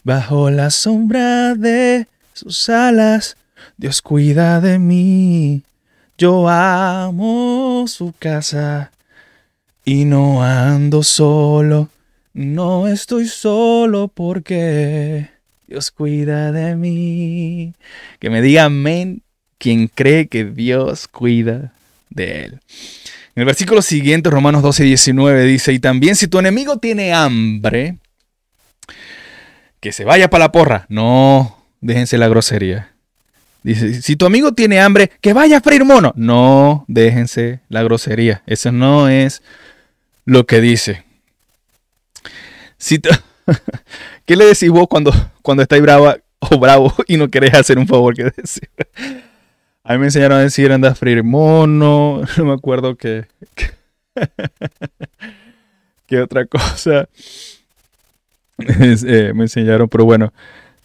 Bajo 0.03 0.49
la 0.49 0.71
sombra 0.71 1.53
de 1.53 2.07
sus 2.33 2.67
alas, 2.67 3.37
Dios 3.77 4.01
cuida 4.01 4.59
de 4.59 4.79
mí. 4.79 5.61
Yo 6.17 6.49
amo 6.49 7.85
su 7.87 8.11
casa 8.17 8.91
y 9.83 10.05
no 10.05 10.43
ando 10.43 11.03
solo. 11.03 11.89
No 12.33 12.87
estoy 12.87 13.27
solo 13.27 14.07
porque 14.07 15.29
Dios 15.67 15.91
cuida 15.91 16.51
de 16.51 16.75
mí. 16.75 17.73
Que 18.19 18.29
me 18.29 18.41
diga 18.41 18.65
amén 18.65 19.21
quien 19.57 19.87
cree 19.87 20.27
que 20.27 20.45
Dios 20.45 21.07
cuida 21.07 21.73
de 22.09 22.45
él. 22.45 22.59
En 23.35 23.41
el 23.41 23.45
versículo 23.45 23.81
siguiente, 23.81 24.29
Romanos 24.29 24.61
12, 24.61 24.83
19, 24.83 25.43
dice, 25.43 25.73
y 25.73 25.79
también 25.79 26.15
si 26.15 26.27
tu 26.27 26.39
enemigo 26.39 26.77
tiene 26.77 27.13
hambre, 27.13 27.97
que 29.79 29.91
se 29.91 30.05
vaya 30.05 30.29
para 30.29 30.45
la 30.45 30.51
porra. 30.51 30.85
No, 30.89 31.63
déjense 31.81 32.17
la 32.17 32.27
grosería. 32.27 32.91
Dice, 33.63 34.01
si 34.01 34.15
tu 34.15 34.25
amigo 34.25 34.53
tiene 34.53 34.79
hambre, 34.79 35.11
que 35.21 35.33
vaya 35.33 35.57
a 35.57 35.61
freír 35.61 35.83
mono. 35.83 36.13
No, 36.15 36.85
déjense 36.87 37.59
la 37.67 37.83
grosería. 37.83 38.43
Eso 38.45 38.71
no 38.71 39.09
es 39.09 39.41
lo 40.23 40.45
que 40.45 40.61
dice. 40.61 41.03
¿Qué 44.25 44.35
le 44.35 44.45
decís 44.45 44.69
vos 44.69 44.87
cuando, 44.87 45.11
cuando 45.45 45.63
estáis 45.63 45.81
brava 45.81 46.17
o 46.39 46.59
bravo 46.59 46.93
y 47.07 47.15
no 47.15 47.29
querés 47.29 47.53
hacer 47.53 47.77
un 47.77 47.87
favor 47.87 48.13
que 48.13 48.23
decir? 48.23 48.69
A 49.83 49.93
mí 49.93 49.99
me 49.99 50.05
enseñaron 50.05 50.39
a 50.39 50.41
decir 50.41 50.71
anda 50.71 50.89
a 50.89 50.95
freír 50.95 51.23
mono. 51.23 52.21
No 52.37 52.45
me 52.45 52.53
acuerdo 52.53 52.95
qué. 52.95 53.27
¿Qué 56.07 56.19
otra 56.21 56.45
cosa? 56.45 57.07
Eh, 58.57 59.31
me 59.35 59.43
enseñaron, 59.43 59.87
pero 59.87 60.05
bueno, 60.05 60.33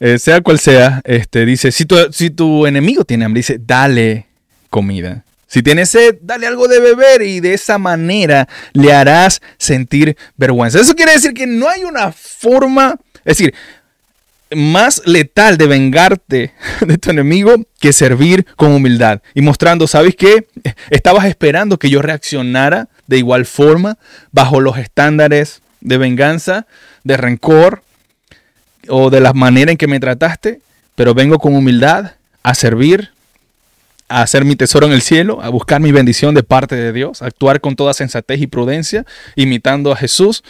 eh, 0.01 0.19
sea 0.19 0.41
cual 0.41 0.59
sea, 0.59 1.01
este, 1.05 1.47
dice, 1.47 1.73
si 1.73 1.85
tu, 1.85 1.97
si 2.13 2.31
tu 2.31 2.67
enemigo 2.67 3.05
tiene 3.05 3.25
hambre, 3.25 3.39
dice, 3.39 3.61
dale 3.61 4.27
comida. 4.69 5.25
Si 5.47 5.63
tiene 5.63 5.87
sed, 5.87 6.19
dale 6.21 6.47
algo 6.47 6.69
de 6.69 6.81
beber 6.81 7.23
y 7.23 7.41
de 7.41 7.55
esa 7.55 7.79
manera 7.79 8.49
le 8.73 8.93
harás 8.93 9.41
sentir 9.59 10.17
vergüenza. 10.37 10.81
Eso 10.81 10.95
quiere 10.95 11.13
decir 11.13 11.33
que 11.33 11.47
no 11.47 11.69
hay 11.69 11.85
una 11.85 12.13
forma, 12.13 12.97
es 13.25 13.39
decir, 13.39 13.55
más 14.55 15.03
letal 15.07 15.57
de 15.59 15.67
vengarte 15.67 16.53
de 16.87 16.99
tu 16.99 17.11
enemigo 17.11 17.55
que 17.79 17.93
servir 17.93 18.47
con 18.57 18.73
humildad 18.73 19.23
y 19.35 19.43
mostrando, 19.43 19.87
¿sabes 19.87 20.17
qué? 20.17 20.47
Estabas 20.91 21.27
esperando 21.27 21.79
que 21.79 21.91
yo 21.91 22.03
reaccionara 22.03 22.89
de 23.07 23.19
igual 23.19 23.47
forma 23.47 23.99
bajo 24.33 24.61
los 24.61 24.79
estándares 24.79 25.63
de 25.81 25.99
venganza, 25.99 26.67
de 27.05 27.17
rencor 27.17 27.83
o 28.89 29.11
de 29.11 29.21
la 29.21 29.33
manera 29.33 29.71
en 29.71 29.79
que 29.79 29.87
me 29.87 30.01
trataste, 30.01 30.61
pero 30.95 31.15
vengo 31.15 31.39
con 31.39 31.55
humildad 31.55 32.13
a 32.43 32.55
servir, 32.55 33.11
a 34.09 34.23
hacer 34.23 34.45
mi 34.45 34.57
tesoro 34.57 34.87
en 34.87 34.93
el 34.93 35.03
cielo, 35.03 35.41
a 35.43 35.49
buscar 35.49 35.81
mi 35.81 35.93
bendición 35.93 36.35
de 36.35 36.43
parte 36.43 36.77
de 36.77 36.93
Dios, 36.93 37.23
a 37.23 37.27
actuar 37.27 37.61
con 37.61 37.77
toda 37.77 37.95
sensatez 37.95 38.41
y 38.41 38.47
prudencia, 38.47 39.07
imitando 39.37 39.93
a 39.93 39.97
Jesús. 39.97 40.43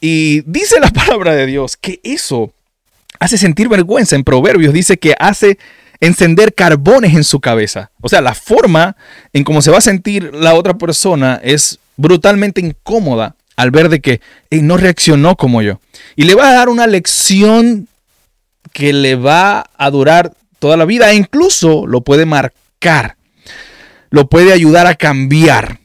Y 0.00 0.42
dice 0.42 0.80
la 0.80 0.90
palabra 1.06 1.34
de 1.34 1.46
Dios 1.46 1.76
que 1.76 2.00
eso 2.02 2.52
hace 3.18 3.38
sentir 3.38 3.68
vergüenza. 3.68 4.16
En 4.16 4.24
Proverbios 4.24 4.72
dice 4.72 4.98
que 4.98 5.14
hace 5.18 5.58
encender 6.00 6.54
carbones 6.54 7.14
en 7.14 7.24
su 7.24 7.40
cabeza. 7.40 7.90
O 8.00 8.08
sea, 8.08 8.20
la 8.20 8.34
forma 8.34 8.96
en 9.32 9.44
cómo 9.44 9.62
se 9.62 9.70
va 9.70 9.78
a 9.78 9.82
sentir 9.82 10.34
la 10.34 10.54
otra 10.54 10.74
persona 10.74 11.40
es 11.42 11.78
brutalmente 11.96 12.60
incómoda 12.60 13.36
al 13.56 13.70
ver 13.70 13.88
de 13.88 14.00
que 14.00 14.20
no 14.50 14.76
reaccionó 14.76 15.36
como 15.36 15.62
yo. 15.62 15.80
Y 16.14 16.24
le 16.24 16.34
va 16.34 16.50
a 16.50 16.54
dar 16.54 16.68
una 16.68 16.86
lección 16.86 17.88
que 18.72 18.92
le 18.92 19.16
va 19.16 19.64
a 19.76 19.90
durar 19.90 20.34
toda 20.58 20.76
la 20.76 20.84
vida 20.84 21.10
e 21.10 21.14
incluso 21.14 21.86
lo 21.86 22.02
puede 22.02 22.26
marcar, 22.26 23.16
lo 24.10 24.28
puede 24.28 24.52
ayudar 24.52 24.86
a 24.86 24.94
cambiar. 24.94 25.80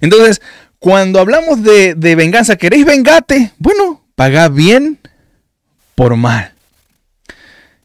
Entonces, 0.00 0.40
cuando 0.78 1.20
hablamos 1.20 1.62
de, 1.62 1.94
venganza, 2.16 2.56
¿queréis 2.56 2.84
vengarte? 2.84 3.52
Bueno, 3.58 4.02
paga 4.14 4.48
bien 4.48 4.98
mal. 6.16 6.52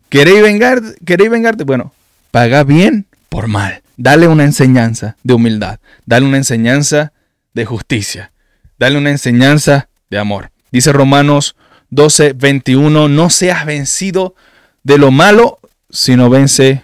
¿Queréis, 0.09 0.41
vengar, 0.41 0.81
¿Queréis 1.05 1.29
vengarte? 1.29 1.63
Bueno, 1.63 1.93
paga 2.31 2.63
bien 2.63 3.05
por 3.29 3.47
mal. 3.47 3.81
Dale 3.97 4.27
una 4.27 4.43
enseñanza 4.43 5.17
de 5.23 5.33
humildad. 5.33 5.79
Dale 6.05 6.25
una 6.25 6.37
enseñanza 6.37 7.13
de 7.53 7.65
justicia. 7.65 8.31
Dale 8.77 8.97
una 8.97 9.09
enseñanza 9.09 9.89
de 10.09 10.19
amor. 10.19 10.51
Dice 10.71 10.93
Romanos 10.93 11.55
12, 11.89 12.33
21, 12.33 13.07
no 13.07 13.29
seas 13.29 13.65
vencido 13.65 14.35
de 14.83 14.97
lo 14.97 15.11
malo, 15.11 15.59
sino 15.89 16.29
vence 16.29 16.83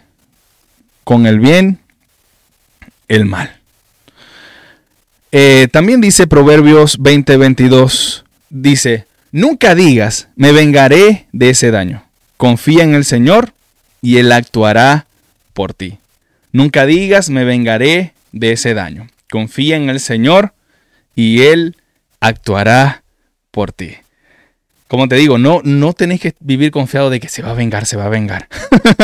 con 1.03 1.25
el 1.25 1.39
bien 1.39 1.79
el 3.07 3.25
mal. 3.25 3.55
Eh, 5.31 5.67
también 5.71 5.99
dice 5.99 6.27
Proverbios 6.27 6.97
20, 6.99 7.37
22, 7.37 8.23
dice, 8.49 9.07
nunca 9.33 9.75
digas, 9.75 10.29
me 10.37 10.53
vengaré 10.53 11.27
de 11.33 11.49
ese 11.49 11.71
daño. 11.71 12.05
Confía 12.37 12.83
en 12.83 12.95
el 12.95 13.03
Señor 13.03 13.51
y 14.01 14.17
Él 14.17 14.31
actuará 14.31 15.07
por 15.51 15.73
ti. 15.73 15.97
Nunca 16.53 16.85
digas, 16.85 17.29
me 17.29 17.43
vengaré 17.43 18.13
de 18.31 18.53
ese 18.53 18.73
daño. 18.73 19.09
Confía 19.29 19.75
en 19.75 19.89
el 19.89 19.99
Señor 19.99 20.53
y 21.15 21.41
Él 21.41 21.75
actuará 22.21 23.03
por 23.51 23.73
ti. 23.73 23.95
Como 24.87 25.07
te 25.07 25.15
digo, 25.15 25.39
no, 25.39 25.61
no 25.63 25.93
tenéis 25.93 26.21
que 26.21 26.35
vivir 26.39 26.69
confiado 26.69 27.09
de 27.09 27.19
que 27.19 27.27
se 27.27 27.41
va 27.41 27.49
a 27.49 27.55
vengar, 27.55 27.87
se 27.87 27.97
va 27.97 28.05
a 28.05 28.09
vengar. 28.09 28.47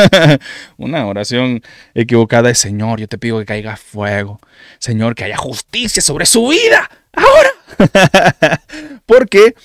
Una 0.76 1.04
oración 1.06 1.62
equivocada 1.94 2.48
es, 2.48 2.58
Señor, 2.58 3.00
yo 3.00 3.08
te 3.08 3.18
pido 3.18 3.40
que 3.40 3.44
caiga 3.44 3.76
fuego. 3.76 4.40
Señor, 4.78 5.16
que 5.16 5.24
haya 5.24 5.36
justicia 5.36 6.00
sobre 6.00 6.26
su 6.26 6.46
vida. 6.46 6.88
Ahora. 7.12 8.60
Porque 9.06 9.56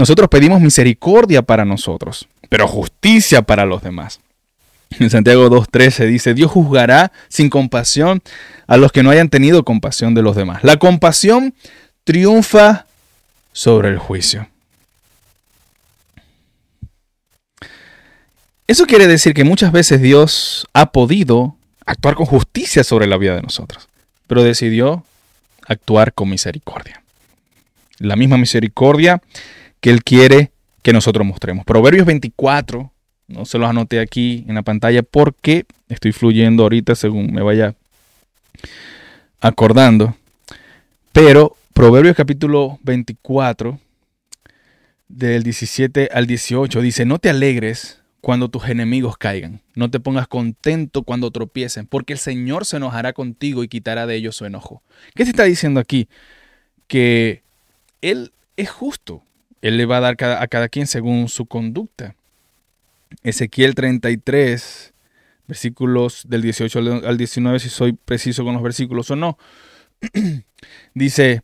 nosotros 0.00 0.30
pedimos 0.30 0.62
misericordia 0.62 1.42
para 1.42 1.66
nosotros, 1.66 2.26
pero 2.48 2.66
justicia 2.66 3.42
para 3.42 3.66
los 3.66 3.82
demás. 3.82 4.20
En 4.98 5.10
Santiago 5.10 5.50
2.13 5.50 6.06
dice, 6.06 6.32
Dios 6.32 6.50
juzgará 6.50 7.12
sin 7.28 7.50
compasión 7.50 8.22
a 8.66 8.78
los 8.78 8.92
que 8.92 9.02
no 9.02 9.10
hayan 9.10 9.28
tenido 9.28 9.62
compasión 9.62 10.14
de 10.14 10.22
los 10.22 10.36
demás. 10.36 10.64
La 10.64 10.78
compasión 10.78 11.54
triunfa 12.04 12.86
sobre 13.52 13.90
el 13.90 13.98
juicio. 13.98 14.48
Eso 18.66 18.86
quiere 18.86 19.06
decir 19.06 19.34
que 19.34 19.44
muchas 19.44 19.70
veces 19.70 20.00
Dios 20.00 20.66
ha 20.72 20.92
podido 20.92 21.56
actuar 21.84 22.14
con 22.14 22.24
justicia 22.24 22.84
sobre 22.84 23.06
la 23.06 23.18
vida 23.18 23.34
de 23.34 23.42
nosotros, 23.42 23.86
pero 24.26 24.42
decidió 24.42 25.04
actuar 25.66 26.14
con 26.14 26.30
misericordia. 26.30 27.02
La 27.98 28.16
misma 28.16 28.38
misericordia 28.38 29.20
que 29.80 29.90
Él 29.90 30.02
quiere 30.02 30.50
que 30.82 30.92
nosotros 30.92 31.26
mostremos. 31.26 31.64
Proverbios 31.64 32.06
24, 32.06 32.92
no 33.28 33.44
se 33.44 33.58
los 33.58 33.68
anoté 33.68 34.00
aquí 34.00 34.44
en 34.48 34.54
la 34.54 34.62
pantalla 34.62 35.02
porque 35.02 35.66
estoy 35.88 36.12
fluyendo 36.12 36.62
ahorita 36.62 36.94
según 36.94 37.32
me 37.32 37.42
vaya 37.42 37.74
acordando. 39.40 40.16
Pero 41.12 41.56
Proverbios 41.72 42.16
capítulo 42.16 42.78
24, 42.82 43.78
del 45.08 45.42
17 45.42 46.10
al 46.12 46.26
18, 46.26 46.80
dice, 46.80 47.04
no 47.04 47.18
te 47.18 47.30
alegres 47.30 48.00
cuando 48.20 48.48
tus 48.48 48.68
enemigos 48.68 49.16
caigan. 49.16 49.60
No 49.74 49.90
te 49.90 49.98
pongas 49.98 50.28
contento 50.28 51.02
cuando 51.02 51.30
tropiecen, 51.30 51.86
porque 51.86 52.12
el 52.12 52.18
Señor 52.18 52.66
se 52.66 52.76
enojará 52.76 53.12
contigo 53.12 53.64
y 53.64 53.68
quitará 53.68 54.06
de 54.06 54.16
ellos 54.16 54.36
su 54.36 54.44
enojo. 54.44 54.82
¿Qué 55.14 55.24
se 55.24 55.30
está 55.30 55.44
diciendo 55.44 55.80
aquí? 55.80 56.08
Que 56.86 57.42
Él 58.02 58.32
es 58.56 58.70
justo. 58.70 59.22
Él 59.62 59.76
le 59.76 59.86
va 59.86 59.98
a 59.98 60.00
dar 60.00 60.16
a 60.22 60.46
cada 60.48 60.68
quien 60.68 60.86
según 60.86 61.28
su 61.28 61.46
conducta. 61.46 62.14
Ezequiel 63.22 63.74
33, 63.74 64.94
versículos 65.46 66.24
del 66.28 66.42
18 66.42 66.78
al 67.06 67.18
19, 67.18 67.58
si 67.58 67.68
soy 67.68 67.92
preciso 67.92 68.44
con 68.44 68.54
los 68.54 68.62
versículos 68.62 69.10
o 69.10 69.16
no, 69.16 69.36
dice, 70.94 71.42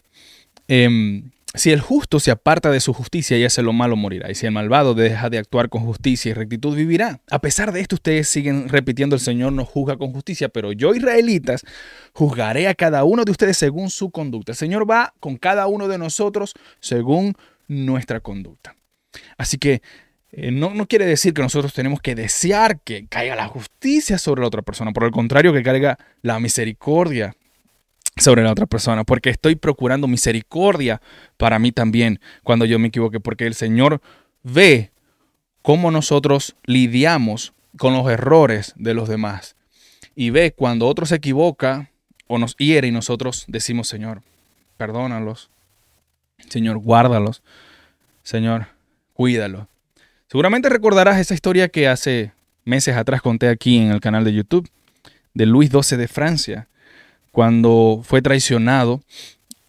em, 0.69 1.31
si 1.57 1.73
el 1.73 1.81
justo 1.81 2.21
se 2.21 2.31
aparta 2.31 2.71
de 2.71 2.81
su 2.81 2.93
justicia 2.93 3.39
y 3.39 3.45
hace 3.45 3.63
lo 3.63 3.73
malo, 3.73 3.97
morirá. 3.97 4.31
Y 4.31 4.35
si 4.35 4.47
el 4.47 4.53
malvado 4.53 4.95
deja 4.95 5.31
de 5.31 5.39
actuar 5.39 5.69
con 5.69 5.83
justicia 5.85 6.31
y 6.31 6.35
rectitud, 6.35 6.77
vivirá. 6.77 7.21
A 7.31 7.41
pesar 7.41 7.73
de 7.73 7.81
esto, 7.81 7.97
ustedes 7.97 8.29
siguen 8.29 8.69
repitiendo, 8.69 9.17
el 9.17 9.21
Señor 9.21 9.53
nos 9.53 9.69
juzga 9.69 9.97
con 9.97 10.13
justicia, 10.13 10.51
pero 10.51 10.73
yo, 10.73 10.95
israelitas, 10.95 11.63
juzgaré 12.13 12.69
a 12.69 12.75
cada 12.75 13.05
uno 13.05 13.25
de 13.25 13.31
ustedes 13.31 13.57
según 13.57 13.91
su 13.91 14.11
conducta. 14.11 14.53
El 14.53 14.57
Señor 14.57 14.89
va 14.89 15.15
con 15.19 15.37
cada 15.37 15.67
uno 15.67 15.89
de 15.89 15.99
nosotros 15.99 16.55
según 16.81 17.35
nuestra 17.69 18.21
conducta. 18.21 18.77
Así 19.37 19.59
que 19.59 19.83
eh, 20.33 20.51
no, 20.51 20.87
quiere 20.87 21.07
decir 21.07 21.33
que 21.33 21.43
nosotros 21.43 21.73
tenemos 21.73 22.01
que 22.01 22.15
desear 22.15 22.81
que 22.81 23.07
caiga 23.07 23.37
la 23.37 23.49
justicia 23.49 24.19
sobre 24.19 24.43
la 24.43 24.49
otra 24.49 24.63
persona. 24.63 24.93
Por 24.93 25.05
el 25.05 25.11
contrario, 25.11 25.53
que 25.53 25.63
caiga 25.63 25.99
la 26.23 26.39
misericordia 26.41 27.35
sobre 28.17 28.43
la 28.43 28.53
otra 28.53 28.67
persona, 28.67 29.05
porque 29.05 29.31
estoy 29.31 29.57
procurando 29.57 30.09
misericordia 30.09 31.01
para 31.37 31.59
mí 31.59 31.71
también 31.73 32.21
cuando 32.43 32.65
yo 32.65 32.79
me 32.79 32.89
equivoque, 32.89 33.21
porque 33.21 33.47
el 33.47 33.55
Señor 33.55 34.01
ve 34.43 34.91
cómo 35.63 35.91
nosotros 35.91 36.57
lidiamos 36.65 37.53
con 37.77 37.93
los 37.93 38.11
errores 38.11 38.73
de 38.77 38.95
los 38.95 39.09
demás 39.09 39.57
y 40.15 40.31
ve 40.31 40.53
cuando 40.53 40.87
otro 40.87 41.05
se 41.05 41.17
equivoca 41.17 41.91
o 42.27 42.39
nos 42.39 42.57
hiere 42.57 42.89
y 42.89 42.93
nosotros 42.93 43.45
decimos, 43.49 43.87
Señor, 43.87 44.23
perdónalos, 44.77 45.51
Señor, 46.49 46.79
guárdalos, 46.79 47.43
Señor, 48.23 48.67
cuídalo. 49.13 49.69
Seguramente 50.29 50.69
recordarás 50.69 51.19
esa 51.19 51.35
historia 51.35 51.69
que 51.69 51.89
hace 51.89 52.33
meses 52.65 52.97
atrás 52.97 53.23
conté 53.23 53.49
aquí 53.49 53.79
en 53.79 53.91
el 53.91 54.01
canal 54.01 54.25
de 54.25 54.35
YouTube 54.35 54.69
de 55.35 55.47
Luis 55.47 55.71
XII 55.71 55.99
de 55.99 56.09
Francia, 56.09 56.69
cuando 57.31 58.01
fue 58.05 58.23
traicionado 58.23 59.03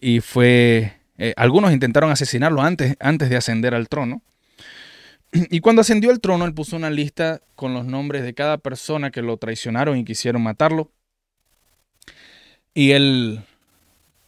y 0.00 0.20
fue... 0.20 0.94
Eh, 1.18 1.34
algunos 1.36 1.72
intentaron 1.72 2.10
asesinarlo 2.10 2.62
antes, 2.62 2.96
antes 3.00 3.28
de 3.28 3.36
ascender 3.36 3.74
al 3.74 3.88
trono. 3.88 4.22
Y 5.50 5.60
cuando 5.60 5.82
ascendió 5.82 6.10
al 6.10 6.20
trono, 6.20 6.46
él 6.46 6.54
puso 6.54 6.76
una 6.76 6.90
lista 6.90 7.42
con 7.54 7.74
los 7.74 7.84
nombres 7.84 8.22
de 8.22 8.34
cada 8.34 8.56
persona 8.56 9.10
que 9.10 9.20
lo 9.20 9.36
traicionaron 9.36 9.98
y 9.98 10.04
quisieron 10.04 10.42
matarlo. 10.42 10.90
Y 12.72 12.92
él, 12.92 13.42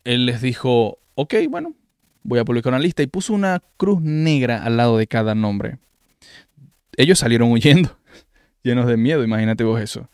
él 0.05 0.27
les 0.27 0.43
dijo, 0.43 0.99
ok, 1.15 1.35
bueno, 1.49 1.75
voy 2.23 2.39
a 2.39 2.45
publicar 2.45 2.73
una 2.73 2.83
lista. 2.83 3.03
Y 3.03 3.07
puso 3.07 3.33
una 3.33 3.63
cruz 3.77 4.01
negra 4.01 4.65
al 4.65 4.77
lado 4.77 4.99
de 4.99 5.07
cada 5.07 5.35
nombre. 5.35 5.79
Ellos 6.97 7.19
salieron 7.19 7.51
huyendo, 7.53 7.97
llenos 8.63 8.87
de 8.87 8.97
miedo, 8.97 9.25
imagínate 9.25 9.65
vos 9.65 9.81
eso. 9.81 10.09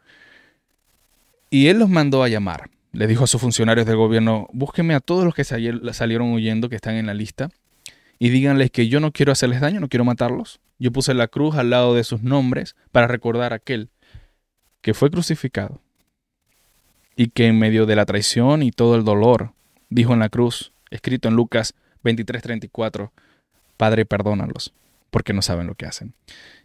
Y 1.50 1.68
él 1.68 1.78
los 1.78 1.88
mandó 1.88 2.22
a 2.22 2.28
llamar 2.28 2.70
le 2.96 3.06
dijo 3.06 3.24
a 3.24 3.26
sus 3.26 3.40
funcionarios 3.40 3.86
del 3.86 3.96
gobierno, 3.96 4.48
búsquenme 4.52 4.94
a 4.94 5.00
todos 5.00 5.24
los 5.24 5.34
que 5.34 5.44
salieron 5.44 6.32
huyendo, 6.32 6.70
que 6.70 6.76
están 6.76 6.94
en 6.94 7.06
la 7.06 7.14
lista, 7.14 7.50
y 8.18 8.30
díganles 8.30 8.70
que 8.70 8.88
yo 8.88 9.00
no 9.00 9.12
quiero 9.12 9.32
hacerles 9.32 9.60
daño, 9.60 9.80
no 9.80 9.88
quiero 9.88 10.04
matarlos. 10.04 10.60
Yo 10.78 10.90
puse 10.92 11.12
la 11.12 11.28
cruz 11.28 11.56
al 11.56 11.68
lado 11.68 11.94
de 11.94 12.04
sus 12.04 12.22
nombres 12.22 12.74
para 12.92 13.06
recordar 13.06 13.52
a 13.52 13.56
aquel 13.56 13.90
que 14.80 14.94
fue 14.94 15.10
crucificado 15.10 15.82
y 17.16 17.28
que 17.28 17.46
en 17.46 17.58
medio 17.58 17.84
de 17.84 17.96
la 17.96 18.06
traición 18.06 18.62
y 18.62 18.70
todo 18.70 18.96
el 18.96 19.04
dolor 19.04 19.52
dijo 19.90 20.14
en 20.14 20.20
la 20.20 20.30
cruz, 20.30 20.72
escrito 20.90 21.28
en 21.28 21.34
Lucas 21.34 21.74
23:34, 22.02 23.10
Padre, 23.76 24.04
perdónalos, 24.04 24.72
porque 25.10 25.32
no 25.32 25.42
saben 25.42 25.66
lo 25.66 25.74
que 25.74 25.86
hacen. 25.86 26.14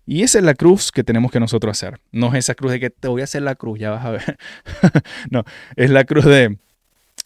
Y 0.06 0.24
esa 0.24 0.40
es 0.40 0.44
la 0.44 0.56
cruz 0.56 0.92
que 0.92 1.04
tenemos 1.04 1.32
que 1.32 1.40
nosotros 1.40 1.78
hacer. 1.78 2.00
No 2.12 2.28
es 2.28 2.36
esa 2.36 2.56
cruz 2.56 2.72
de 2.72 2.80
que 2.80 2.90
te 2.90 3.08
voy 3.08 3.22
a 3.22 3.26
hacer 3.26 3.44
la 3.44 3.56
cruz, 3.56 3.80
ya 3.80 3.92
vas 3.92 4.06
a 4.06 4.12
ver. 4.12 4.38
no, 5.30 5.44
es 5.76 5.90
la 5.90 6.04
cruz 6.06 6.26
de, 6.26 6.58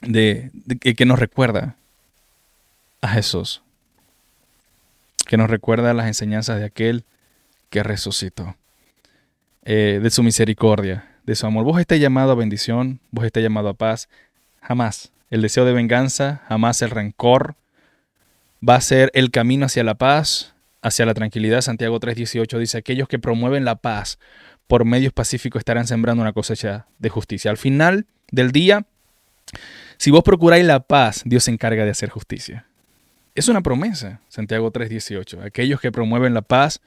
de, 0.02 0.52
que 0.96 1.06
nos 1.06 1.20
recuerda 1.20 1.76
a 3.02 3.08
Jesús. 3.10 3.62
Que 5.26 5.38
nos 5.38 5.50
recuerda 5.50 5.94
las 5.94 6.08
enseñanzas 6.08 6.60
de 6.60 6.66
aquel 6.66 7.06
que 7.70 7.82
resucitó. 7.84 8.56
Eh, 9.64 10.00
de 10.02 10.12
su 10.12 10.22
misericordia, 10.22 11.10
de 11.24 11.36
su 11.36 11.48
amor. 11.48 11.64
Vos 11.64 11.80
estés 11.80 12.00
llamado 12.00 12.32
a 12.32 12.36
bendición, 12.36 13.00
vos 13.10 13.26
estés 13.26 13.42
llamado 13.42 13.70
a 13.70 13.74
paz. 13.74 14.10
Jamás. 14.62 15.12
El 15.32 15.42
deseo 15.42 15.66
de 15.66 15.74
venganza, 15.74 16.44
jamás 16.48 16.82
el 16.84 16.92
rencor. 16.92 17.56
Va 18.68 18.76
a 18.76 18.82
ser 18.82 19.12
el 19.14 19.32
camino 19.32 19.66
hacia 19.66 19.84
la 19.84 19.96
paz, 19.96 20.54
hacia 20.82 21.06
la 21.06 21.14
tranquilidad. 21.14 21.62
Santiago 21.62 22.00
3:18 22.00 22.60
dice, 22.60 22.78
aquellos 22.78 23.08
que 23.08 23.20
promueven 23.20 23.66
la 23.66 23.76
paz 23.76 24.20
por 24.68 24.86
medios 24.86 25.14
pacíficos 25.14 25.60
estarán 25.60 25.88
sembrando 25.88 26.22
una 26.22 26.34
cosecha 26.34 26.88
de 27.00 27.10
justicia. 27.10 27.52
Al 27.52 27.58
final 27.58 28.06
del 28.32 28.52
día, 28.52 28.86
si 29.98 30.12
vos 30.12 30.24
procuráis 30.24 30.66
la 30.66 30.82
paz, 30.82 31.22
Dios 31.26 31.44
se 31.44 31.52
encarga 31.52 31.86
de 31.86 31.92
hacer 31.92 32.10
justicia. 32.10 32.66
Es 33.36 33.48
una 33.48 33.62
promesa, 33.62 34.22
Santiago 34.30 34.72
3:18. 34.72 35.42
Aquellos 35.44 35.80
que 35.80 35.92
promueven 35.92 36.34
la 36.34 36.42
paz 36.42 36.82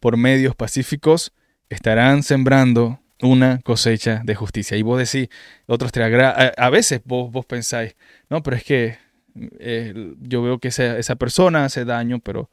por 0.00 0.16
medios 0.16 0.54
pacíficos 0.54 1.32
estarán 1.68 2.22
sembrando 2.22 3.00
una 3.22 3.60
cosecha 3.62 4.22
de 4.24 4.34
justicia. 4.34 4.76
Y 4.76 4.82
vos 4.82 4.98
decís, 4.98 5.28
otros 5.66 5.92
te 5.92 6.02
agrada, 6.02 6.52
a, 6.56 6.70
veces 6.70 7.00
vos, 7.04 7.30
vos 7.30 7.46
pensáis, 7.46 7.94
no, 8.28 8.42
pero 8.42 8.56
es 8.56 8.64
que 8.64 8.98
eh, 9.58 10.14
yo 10.20 10.42
veo 10.42 10.58
que 10.58 10.68
esa, 10.68 10.98
esa 10.98 11.16
persona 11.16 11.64
hace 11.64 11.84
daño, 11.84 12.20
pero 12.20 12.50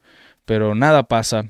pero 0.50 0.74
nada 0.74 1.04
pasa. 1.04 1.44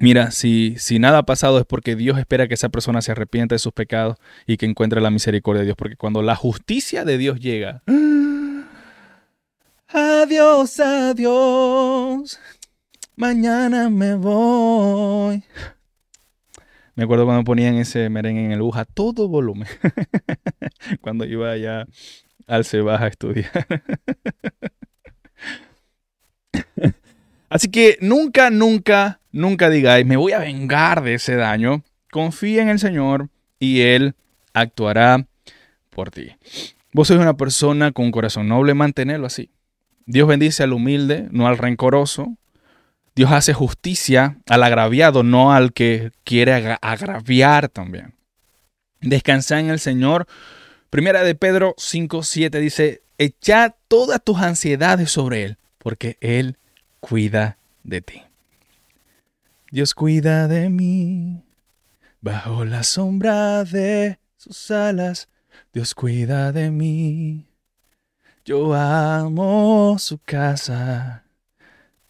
Mira, 0.00 0.32
si, 0.32 0.74
si 0.76 0.98
nada 0.98 1.18
ha 1.18 1.22
pasado 1.22 1.60
es 1.60 1.64
porque 1.64 1.94
Dios 1.94 2.18
espera 2.18 2.48
que 2.48 2.54
esa 2.54 2.68
persona 2.68 3.00
se 3.00 3.12
arrepienta 3.12 3.54
de 3.54 3.60
sus 3.60 3.72
pecados 3.72 4.16
y 4.44 4.56
que 4.56 4.66
encuentre 4.66 5.00
la 5.00 5.10
misericordia 5.10 5.60
de 5.60 5.66
Dios. 5.66 5.76
Porque 5.76 5.94
cuando 5.94 6.20
la 6.20 6.34
justicia 6.34 7.04
de 7.04 7.16
Dios 7.16 7.38
llega, 7.38 7.84
adiós, 9.86 10.80
adiós, 10.80 12.40
mañana 13.14 13.88
me 13.88 14.16
voy. 14.16 15.44
Me 16.96 17.04
acuerdo 17.04 17.24
cuando 17.24 17.44
ponían 17.44 17.76
ese 17.76 18.10
merengue 18.10 18.44
en 18.44 18.50
el 18.50 18.62
bus 18.62 18.76
a 18.76 18.84
todo 18.84 19.28
volumen. 19.28 19.68
cuando 21.00 21.24
iba 21.24 21.52
allá 21.52 21.86
al 22.46 22.64
Cebaja 22.64 23.04
a 23.04 23.08
estudiar. 23.08 23.50
Así 27.48 27.68
que 27.68 27.98
nunca, 28.00 28.50
nunca, 28.50 29.20
nunca 29.30 29.68
digáis, 29.68 30.06
me 30.06 30.16
voy 30.16 30.32
a 30.32 30.38
vengar 30.38 31.02
de 31.02 31.14
ese 31.14 31.36
daño. 31.36 31.82
Confía 32.10 32.62
en 32.62 32.70
el 32.70 32.78
Señor 32.78 33.28
y 33.58 33.82
Él 33.82 34.14
actuará 34.54 35.26
por 35.90 36.10
ti. 36.10 36.34
Vos 36.92 37.08
sois 37.08 37.20
una 37.20 37.36
persona 37.36 37.92
con 37.92 38.06
un 38.06 38.12
corazón 38.12 38.48
noble, 38.48 38.74
mantenerlo 38.74 39.26
así. 39.26 39.50
Dios 40.06 40.28
bendice 40.28 40.62
al 40.62 40.72
humilde, 40.72 41.28
no 41.30 41.46
al 41.46 41.58
rencoroso. 41.58 42.36
Dios 43.14 43.30
hace 43.32 43.52
justicia 43.52 44.38
al 44.48 44.62
agraviado, 44.62 45.22
no 45.22 45.52
al 45.52 45.72
que 45.72 46.12
quiere 46.24 46.78
agraviar 46.80 47.68
también. 47.68 48.14
Descansa 49.00 49.60
en 49.60 49.68
el 49.68 49.78
Señor. 49.78 50.26
Primera 50.92 51.24
de 51.24 51.34
Pedro 51.34 51.74
5, 51.78 52.22
7 52.22 52.60
dice, 52.60 53.02
echa 53.16 53.74
todas 53.88 54.22
tus 54.22 54.36
ansiedades 54.42 55.10
sobre 55.10 55.44
Él, 55.44 55.58
porque 55.78 56.18
Él 56.20 56.58
cuida 57.00 57.56
de 57.82 58.02
ti. 58.02 58.22
Dios 59.70 59.94
cuida 59.94 60.48
de 60.48 60.68
mí, 60.68 61.44
bajo 62.20 62.66
la 62.66 62.82
sombra 62.82 63.64
de 63.64 64.18
sus 64.36 64.70
alas, 64.70 65.30
Dios 65.72 65.94
cuida 65.94 66.52
de 66.52 66.70
mí. 66.70 67.46
Yo 68.44 68.74
amo 68.74 69.96
su 69.98 70.18
casa 70.18 71.24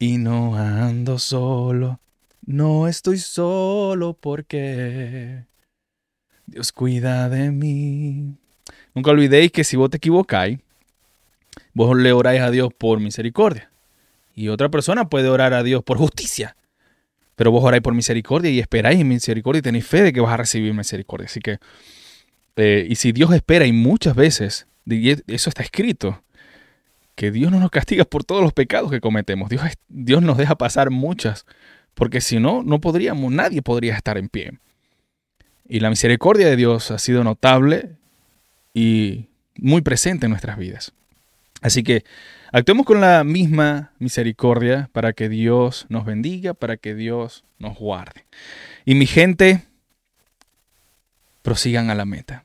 y 0.01 0.18
no 0.18 0.57
ando 0.57 1.20
solo. 1.20 2.01
No 2.45 2.89
estoy 2.89 3.18
solo 3.18 4.14
porque 4.14 5.47
Dios 6.47 6.72
cuida 6.72 7.28
de 7.28 7.53
mí. 7.53 8.41
Nunca 8.95 9.11
olvidéis 9.11 9.53
que 9.53 9.64
si 9.64 9.76
vos 9.76 9.90
te 9.90 9.97
equivocáis, 9.97 10.59
vos 11.74 11.97
le 11.97 12.12
oráis 12.12 12.40
a 12.40 12.51
Dios 12.51 12.70
por 12.76 13.01
misericordia. 13.01 13.70
Y 14.34 14.49
otra 14.49 14.70
persona 14.70 15.09
puede 15.09 15.28
orar 15.28 15.55
a 15.55 15.62
Dios 15.62 15.82
por 15.82 15.99
justicia. 15.99 16.57
Pero 17.36 17.51
vos 17.51 17.64
oráis 17.64 17.82
por 17.82 17.95
misericordia 17.95 18.51
y 18.51 18.59
esperáis 18.59 19.01
en 19.01 19.09
misericordia 19.09 19.61
y 19.61 19.62
tenéis 19.62 19.86
fe 19.86 20.03
de 20.03 20.12
que 20.12 20.20
vas 20.20 20.32
a 20.32 20.36
recibir 20.36 20.74
misericordia. 20.74 21.26
Así 21.26 21.40
que, 21.40 21.59
eh, 22.57 22.86
y 22.88 22.97
si 22.97 23.12
Dios 23.12 23.32
espera, 23.32 23.66
y 23.66 23.72
muchas 23.72 24.14
veces, 24.14 24.66
y 24.86 25.11
eso 25.11 25.49
está 25.49 25.62
escrito, 25.62 26.22
que 27.14 27.30
Dios 27.30 27.51
no 27.51 27.61
nos 27.61 27.70
castiga 27.70 28.05
por 28.05 28.24
todos 28.24 28.43
los 28.43 28.53
pecados 28.53 28.90
que 28.90 29.01
cometemos. 29.01 29.49
Dios, 29.49 29.62
Dios 29.88 30.22
nos 30.22 30.36
deja 30.36 30.57
pasar 30.57 30.90
muchas, 30.90 31.47
porque 31.95 32.20
si 32.20 32.38
no, 32.38 32.62
no 32.62 32.80
podríamos, 32.80 33.32
nadie 33.32 33.62
podría 33.62 33.95
estar 33.95 34.18
en 34.18 34.28
pie. 34.28 34.59
Y 35.68 35.80
la 35.80 35.90
misericordia 35.90 36.49
de 36.49 36.57
Dios 36.57 36.90
ha 36.90 36.99
sido 36.99 37.24
notable 37.24 37.97
y 38.75 39.27
muy 39.57 39.83
presente 39.83 40.27
en 40.27 40.31
nuestras 40.31 40.57
vidas. 40.57 40.93
Así 41.61 41.83
que 41.83 42.05
actuemos 42.51 42.87
con 42.87 43.01
la 43.01 43.25
misma 43.25 43.93
misericordia 43.99 44.91
para 44.93 45.12
que 45.12 45.29
Dios 45.29 45.87
nos 45.89 46.05
bendiga, 46.05 46.55
para 46.55 46.77
que 46.77 46.95
Dios 46.95 47.45
nos 47.59 47.79
guarde. 47.79 48.25
Y 48.85 48.95
mi 48.95 49.07
gente, 49.07 49.62
prosigan 51.43 51.91
a 51.91 51.95
la 51.95 52.05
meta. 52.05 52.45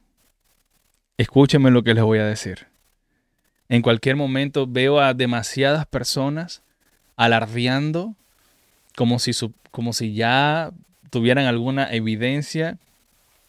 Escúchenme 1.17 1.71
lo 1.71 1.83
que 1.83 1.93
les 1.93 2.03
voy 2.03 2.19
a 2.19 2.25
decir. 2.25 2.67
En 3.69 3.81
cualquier 3.81 4.15
momento 4.15 4.67
veo 4.67 4.99
a 4.99 5.13
demasiadas 5.13 5.85
personas 5.85 6.61
alardeando 7.15 8.15
como 8.95 9.19
si, 9.19 9.31
como 9.71 9.93
si 9.93 10.13
ya 10.13 10.71
tuvieran 11.09 11.45
alguna 11.45 11.91
evidencia. 11.91 12.77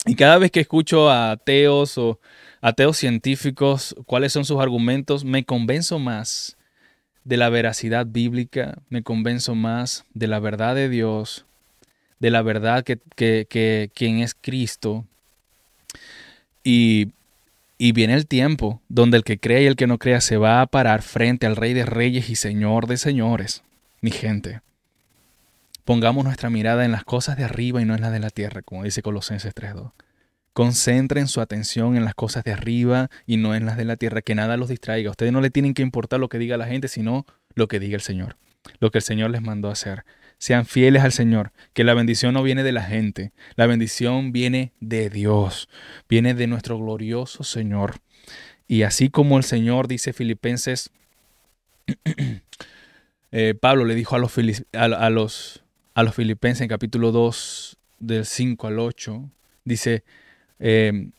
Y 0.06 0.14
cada 0.14 0.38
vez 0.38 0.50
que 0.50 0.60
escucho 0.60 1.10
a 1.10 1.32
ateos 1.32 1.98
o 1.98 2.18
ateos 2.60 2.96
científicos 2.96 3.94
cuáles 4.06 4.32
son 4.32 4.44
sus 4.44 4.60
argumentos, 4.60 5.24
me 5.24 5.44
convenzo 5.44 5.98
más 5.98 6.56
de 7.24 7.36
la 7.36 7.48
veracidad 7.48 8.06
bíblica, 8.06 8.78
me 8.88 9.02
convenzo 9.02 9.54
más 9.54 10.04
de 10.14 10.28
la 10.28 10.40
verdad 10.40 10.74
de 10.74 10.88
Dios, 10.88 11.44
de 12.20 12.30
la 12.30 12.42
verdad 12.42 12.84
que, 12.84 12.98
que, 13.16 13.46
que 13.48 13.90
quien 13.94 14.18
es 14.20 14.34
Cristo. 14.34 15.04
Y 16.64 17.08
y 17.78 17.92
viene 17.92 18.14
el 18.14 18.26
tiempo 18.26 18.82
donde 18.88 19.16
el 19.16 19.24
que 19.24 19.38
crea 19.38 19.60
y 19.60 19.66
el 19.66 19.76
que 19.76 19.86
no 19.86 19.98
crea 19.98 20.20
se 20.20 20.36
va 20.36 20.60
a 20.60 20.66
parar 20.66 21.02
frente 21.02 21.46
al 21.46 21.54
Rey 21.56 21.72
de 21.72 21.86
Reyes 21.86 22.28
y 22.28 22.34
Señor 22.34 22.88
de 22.88 22.96
Señores. 22.96 23.62
Mi 24.00 24.10
gente, 24.10 24.60
pongamos 25.84 26.24
nuestra 26.24 26.50
mirada 26.50 26.84
en 26.84 26.90
las 26.92 27.04
cosas 27.04 27.36
de 27.36 27.44
arriba 27.44 27.80
y 27.80 27.84
no 27.84 27.94
en 27.94 28.00
las 28.00 28.12
de 28.12 28.18
la 28.18 28.30
tierra, 28.30 28.62
como 28.62 28.82
dice 28.82 29.00
Colosenses 29.00 29.54
3.2. 29.54 29.92
Concentren 30.58 31.28
su 31.28 31.40
atención 31.40 31.96
en 31.96 32.04
las 32.04 32.16
cosas 32.16 32.42
de 32.42 32.52
arriba 32.52 33.10
y 33.26 33.36
no 33.36 33.54
en 33.54 33.64
las 33.64 33.76
de 33.76 33.84
la 33.84 33.96
tierra, 33.96 34.22
que 34.22 34.34
nada 34.34 34.56
los 34.56 34.68
distraiga. 34.68 35.08
ustedes 35.08 35.30
no 35.30 35.40
le 35.40 35.50
tienen 35.50 35.72
que 35.72 35.82
importar 35.82 36.18
lo 36.18 36.28
que 36.28 36.40
diga 36.40 36.56
la 36.56 36.66
gente, 36.66 36.88
sino 36.88 37.26
lo 37.54 37.68
que 37.68 37.78
diga 37.78 37.94
el 37.94 38.00
Señor, 38.00 38.36
lo 38.80 38.90
que 38.90 38.98
el 38.98 39.04
Señor 39.04 39.30
les 39.30 39.40
mandó 39.40 39.70
hacer. 39.70 40.04
Sean 40.36 40.66
fieles 40.66 41.04
al 41.04 41.12
Señor, 41.12 41.52
que 41.74 41.84
la 41.84 41.94
bendición 41.94 42.34
no 42.34 42.42
viene 42.42 42.64
de 42.64 42.72
la 42.72 42.82
gente, 42.82 43.30
la 43.54 43.68
bendición 43.68 44.32
viene 44.32 44.72
de 44.80 45.10
Dios, 45.10 45.68
viene 46.08 46.34
de 46.34 46.48
nuestro 46.48 46.76
glorioso 46.76 47.44
Señor. 47.44 48.00
Y 48.66 48.82
así 48.82 49.10
como 49.10 49.38
el 49.38 49.44
Señor 49.44 49.86
dice 49.86 50.12
Filipenses, 50.12 50.90
eh, 53.30 53.54
Pablo 53.54 53.84
le 53.84 53.94
dijo 53.94 54.16
a 54.16 54.18
los, 54.18 54.34
a, 54.72 55.10
los, 55.10 55.62
a 55.94 56.02
los 56.02 56.14
filipenses 56.16 56.62
en 56.62 56.68
capítulo 56.68 57.12
2 57.12 57.78
del 58.00 58.24
5 58.24 58.66
al 58.66 58.80
8, 58.80 59.30
dice, 59.64 60.02
eh, 60.58 61.10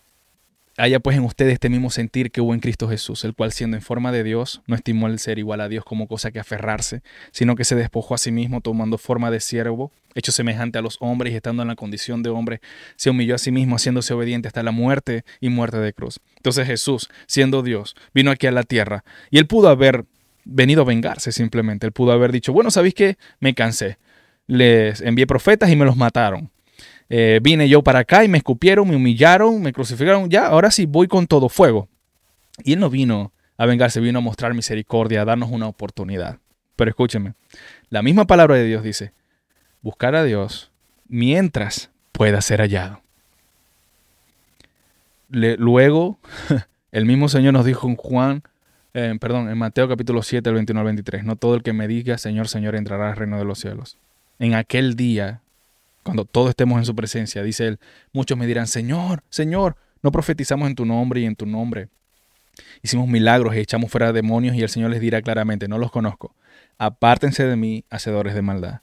haya 0.80 1.02
pues 1.02 1.18
en 1.18 1.24
ustedes 1.26 1.54
este 1.54 1.70
mismo 1.70 1.90
sentir 1.90 2.32
que 2.32 2.40
hubo 2.40 2.54
en 2.54 2.62
Cristo 2.62 2.88
Jesús, 2.88 3.26
el 3.26 3.36
cual 3.36 3.52
siendo 3.52 3.76
en 3.76 3.84
forma 3.84 4.14
de 4.14 4.24
Dios, 4.24 4.62
no 4.66 4.76
estimó 4.76 5.08
el 5.08 5.20
ser 5.20 5.38
igual 5.38 5.60
a 5.60 5.68
Dios 5.68 5.84
como 5.84 6.08
cosa 6.08 6.32
que 6.32 6.40
aferrarse, 6.40 7.02
sino 7.32 7.56
que 7.56 7.66
se 7.66 7.76
despojó 7.76 8.16
a 8.16 8.18
sí 8.18 8.32
mismo 8.32 8.62
tomando 8.62 8.98
forma 8.98 9.30
de 9.30 9.42
siervo, 9.42 9.92
hecho 10.16 10.32
semejante 10.32 10.80
a 10.80 10.82
los 10.82 10.98
hombres 11.02 11.34
y 11.34 11.36
estando 11.36 11.64
en 11.64 11.68
la 11.68 11.76
condición 11.76 12.24
de 12.24 12.30
hombre, 12.30 12.62
se 12.96 13.10
humilló 13.10 13.36
a 13.36 13.40
sí 13.40 13.52
mismo 13.52 13.76
haciéndose 13.76 14.14
obediente 14.14 14.48
hasta 14.48 14.64
la 14.64 14.72
muerte 14.72 15.26
y 15.42 15.50
muerte 15.50 15.78
de 15.80 15.92
cruz. 15.92 16.22
Entonces 16.38 16.66
Jesús, 16.66 17.10
siendo 17.28 17.62
Dios, 17.62 17.96
vino 18.14 18.32
aquí 18.32 18.48
a 18.48 18.52
la 18.52 18.64
tierra 18.64 19.04
y 19.30 19.38
él 19.38 19.48
pudo 19.48 19.68
haber 19.68 20.06
venido 20.46 20.84
a 20.84 20.86
vengarse 20.86 21.34
simplemente, 21.34 21.88
él 21.88 21.92
pudo 21.92 22.14
haber 22.14 22.32
dicho, 22.32 22.54
bueno, 22.54 22.72
¿sabéis 22.72 22.94
qué? 22.94 23.18
Me 23.42 23.54
cansé, 23.54 23.98
les 24.48 25.02
envié 25.02 25.28
profetas 25.28 25.70
y 25.70 25.76
me 25.76 25.84
los 25.84 25.98
mataron 25.98 26.50
eh, 27.10 27.39
vine 27.41 27.68
yo 27.68 27.84
para 27.84 27.99
acá 27.99 28.24
y 28.24 28.28
me 28.28 28.38
escupieron, 28.38 28.88
me 28.88 28.95
humillaron, 28.95 29.62
me 29.62 29.74
crucificaron, 29.74 30.30
ya, 30.30 30.47
ahora 30.47 30.70
sí 30.70 30.86
voy 30.86 31.07
con 31.07 31.26
todo 31.26 31.49
fuego. 31.49 31.89
Y 32.64 32.74
él 32.74 32.80
no 32.80 32.89
vino 32.89 33.34
a 33.57 33.66
vengarse, 33.66 33.99
vino 33.99 34.20
a 34.20 34.22
mostrar 34.22 34.53
misericordia, 34.53 35.22
a 35.22 35.26
darnos 35.26 35.49
una 35.49 35.68
oportunidad. 35.68 36.38
Pero 36.76 36.89
escúcheme, 36.89 37.34
la 37.89 38.01
misma 38.01 38.26
palabra 38.26 38.55
de 38.55 38.66
Dios 38.66 38.84
dice, 38.84 39.12
buscar 39.82 40.16
a 40.16 40.24
Dios 40.24 40.72
mientras 41.07 41.89
pueda 42.12 42.41
ser 42.41 42.62
hallado. 42.62 43.01
luego, 45.30 46.20
el 46.91 47.05
mismo 47.05 47.28
Señor 47.28 47.53
nos 47.53 47.66
dijo 47.66 47.88
en 47.88 47.95
Juan, 47.95 48.43
eh, 48.93 49.16
perdón, 49.20 49.49
en 49.49 49.57
Mateo 49.57 49.88
capítulo 49.88 50.22
7, 50.24 50.47
el 50.49 50.55
21 50.55 50.80
al 50.80 50.86
23, 50.86 51.24
no 51.24 51.36
todo 51.36 51.55
el 51.55 51.64
que 51.64 51.74
me 51.74 51.88
diga 51.88 52.18
Señor, 52.18 52.47
Señor 52.47 52.76
entrará 52.76 53.10
al 53.10 53.16
reino 53.16 53.38
de 53.38 53.45
los 53.45 53.60
cielos. 53.60 53.97
En 54.39 54.53
aquel 54.53 54.95
día 54.95 55.41
cuando 56.10 56.26
todos 56.26 56.49
estemos 56.49 56.80
en 56.80 56.86
su 56.86 56.95
presencia, 56.95 57.43
dice 57.43 57.68
él, 57.68 57.80
muchos 58.14 58.36
me 58.36 58.47
dirán, 58.47 58.66
Señor, 58.66 59.22
Señor, 59.30 59.76
no 60.01 60.12
profetizamos 60.12 60.68
en 60.68 60.74
tu 60.74 60.84
nombre 60.84 61.22
y 61.22 61.26
en 61.26 61.36
tu 61.36 61.45
nombre. 61.45 61.89
Hicimos 62.82 63.07
milagros 63.07 63.55
y 63.55 63.60
echamos 63.60 63.91
fuera 63.91 64.12
demonios 64.12 64.55
y 64.55 64.64
el 64.64 64.70
Señor 64.70 64.89
les 64.89 65.01
dirá 65.01 65.22
claramente, 65.22 65.68
no 65.68 65.78
los 65.78 65.91
conozco. 65.91 66.34
Apártense 66.80 67.43
de 67.45 67.55
mí, 67.55 67.86
hacedores 67.91 68.34
de 68.34 68.41
maldad. 68.41 68.82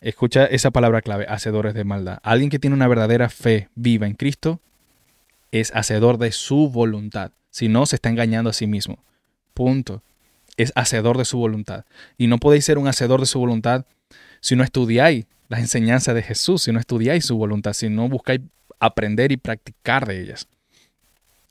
Escucha 0.00 0.44
esa 0.44 0.72
palabra 0.72 1.02
clave, 1.02 1.24
hacedores 1.28 1.72
de 1.72 1.84
maldad. 1.84 2.18
Alguien 2.24 2.50
que 2.50 2.58
tiene 2.58 2.74
una 2.74 2.88
verdadera 2.88 3.28
fe 3.28 3.68
viva 3.76 4.08
en 4.08 4.14
Cristo 4.14 4.60
es 5.52 5.70
hacedor 5.72 6.18
de 6.18 6.32
su 6.32 6.68
voluntad. 6.68 7.30
Si 7.50 7.68
no, 7.68 7.86
se 7.86 7.94
está 7.94 8.08
engañando 8.08 8.50
a 8.50 8.54
sí 8.54 8.66
mismo. 8.66 9.04
Punto. 9.54 10.02
Es 10.56 10.72
hacedor 10.74 11.16
de 11.16 11.26
su 11.26 11.38
voluntad. 11.38 11.84
Y 12.18 12.26
no 12.26 12.38
podéis 12.38 12.64
ser 12.64 12.76
un 12.76 12.88
hacedor 12.88 13.20
de 13.20 13.26
su 13.26 13.38
voluntad 13.38 13.86
si 14.40 14.56
no 14.56 14.64
estudiáis 14.64 15.26
las 15.50 15.58
enseñanzas 15.58 16.14
de 16.14 16.22
Jesús, 16.22 16.62
si 16.62 16.72
no 16.72 16.78
estudiáis 16.78 17.26
su 17.26 17.36
voluntad, 17.36 17.72
si 17.72 17.88
no 17.88 18.08
buscáis 18.08 18.40
aprender 18.78 19.32
y 19.32 19.36
practicar 19.36 20.06
de 20.06 20.22
ellas. 20.22 20.46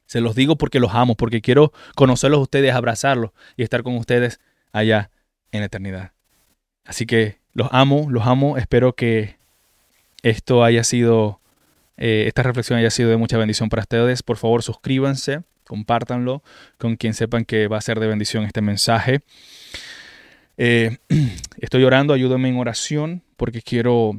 Se 0.05 0.21
los 0.21 0.35
digo 0.35 0.57
porque 0.57 0.79
los 0.79 0.95
amo, 0.95 1.15
porque 1.15 1.41
quiero 1.41 1.73
conocerlos 1.95 2.39
a 2.39 2.43
ustedes, 2.43 2.73
abrazarlos 2.73 3.31
y 3.57 3.63
estar 3.63 3.83
con 3.83 3.97
ustedes 3.97 4.39
allá 4.71 5.11
en 5.51 5.63
eternidad. 5.63 6.13
Así 6.85 7.05
que 7.05 7.39
los 7.51 7.67
amo, 7.71 8.07
los 8.09 8.25
amo. 8.25 8.57
Espero 8.57 8.95
que 8.95 9.35
esto 10.23 10.63
haya 10.63 10.85
sido, 10.85 11.41
eh, 11.97 12.23
esta 12.25 12.41
reflexión 12.41 12.79
haya 12.79 12.91
sido 12.91 13.09
de 13.09 13.17
mucha 13.17 13.37
bendición 13.37 13.67
para 13.67 13.81
ustedes. 13.81 14.23
Por 14.23 14.37
favor, 14.37 14.63
suscríbanse, 14.63 15.41
compártanlo 15.67 16.41
con 16.77 16.95
quien 16.95 17.13
sepan 17.13 17.43
que 17.43 17.67
va 17.67 17.77
a 17.77 17.81
ser 17.81 17.99
de 17.99 18.07
bendición 18.07 18.45
este 18.45 18.61
mensaje. 18.61 19.19
Eh, 20.57 20.99
estoy 21.57 21.83
orando, 21.83 22.13
ayúdame 22.13 22.47
en 22.47 22.57
oración 22.57 23.23
porque 23.39 23.61
quiero 23.61 24.17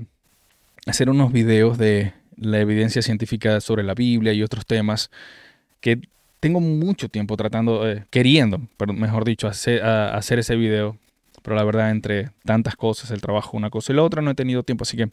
hacer 0.86 1.10
unos 1.10 1.30
videos 1.30 1.76
de 1.76 2.14
la 2.36 2.58
evidencia 2.58 3.02
científica 3.02 3.60
sobre 3.60 3.82
la 3.82 3.94
Biblia 3.94 4.32
y 4.32 4.42
otros 4.42 4.64
temas 4.64 5.10
que 5.80 6.00
tengo 6.40 6.58
mucho 6.58 7.10
tiempo 7.10 7.36
tratando, 7.36 7.86
eh, 7.86 8.06
queriendo, 8.08 8.62
pero 8.78 8.94
mejor 8.94 9.26
dicho, 9.26 9.46
hacer, 9.46 9.84
hacer 9.84 10.38
ese 10.38 10.56
video. 10.56 10.96
Pero 11.42 11.54
la 11.54 11.64
verdad, 11.64 11.90
entre 11.90 12.30
tantas 12.44 12.76
cosas, 12.76 13.10
el 13.10 13.20
trabajo, 13.20 13.56
una 13.56 13.70
cosa 13.70 13.92
y 13.92 13.96
la 13.96 14.02
otra, 14.02 14.22
no 14.22 14.30
he 14.30 14.34
tenido 14.34 14.62
tiempo. 14.62 14.82
Así 14.82 14.96
que 14.96 15.10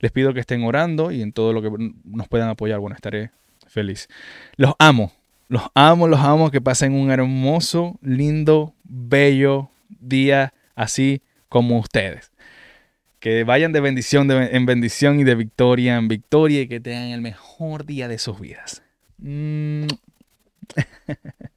les 0.00 0.10
pido 0.10 0.34
que 0.34 0.40
estén 0.40 0.64
orando 0.64 1.12
y 1.12 1.22
en 1.22 1.32
todo 1.32 1.52
lo 1.52 1.62
que 1.62 1.70
nos 2.04 2.28
puedan 2.28 2.48
apoyar, 2.48 2.80
bueno, 2.80 2.94
estaré 2.94 3.30
feliz. 3.68 4.08
Los 4.56 4.74
amo, 4.78 5.12
los 5.48 5.62
amo, 5.74 6.08
los 6.08 6.20
amo. 6.20 6.50
Que 6.50 6.60
pasen 6.60 6.94
un 6.94 7.10
hermoso, 7.10 7.96
lindo, 8.00 8.74
bello 8.84 9.70
día 9.88 10.52
así 10.74 11.22
como 11.48 11.78
ustedes. 11.78 12.30
Que 13.26 13.42
vayan 13.42 13.72
de 13.72 13.80
bendición 13.80 14.30
en 14.30 14.66
bendición 14.66 15.18
y 15.18 15.24
de 15.24 15.34
victoria 15.34 15.96
en 15.96 16.06
victoria 16.06 16.60
y 16.60 16.68
que 16.68 16.78
tengan 16.78 17.08
el 17.08 17.22
mejor 17.22 17.84
día 17.84 18.06
de 18.06 18.18
sus 18.18 18.38
vidas. 18.38 18.84
Mm. 19.18 19.86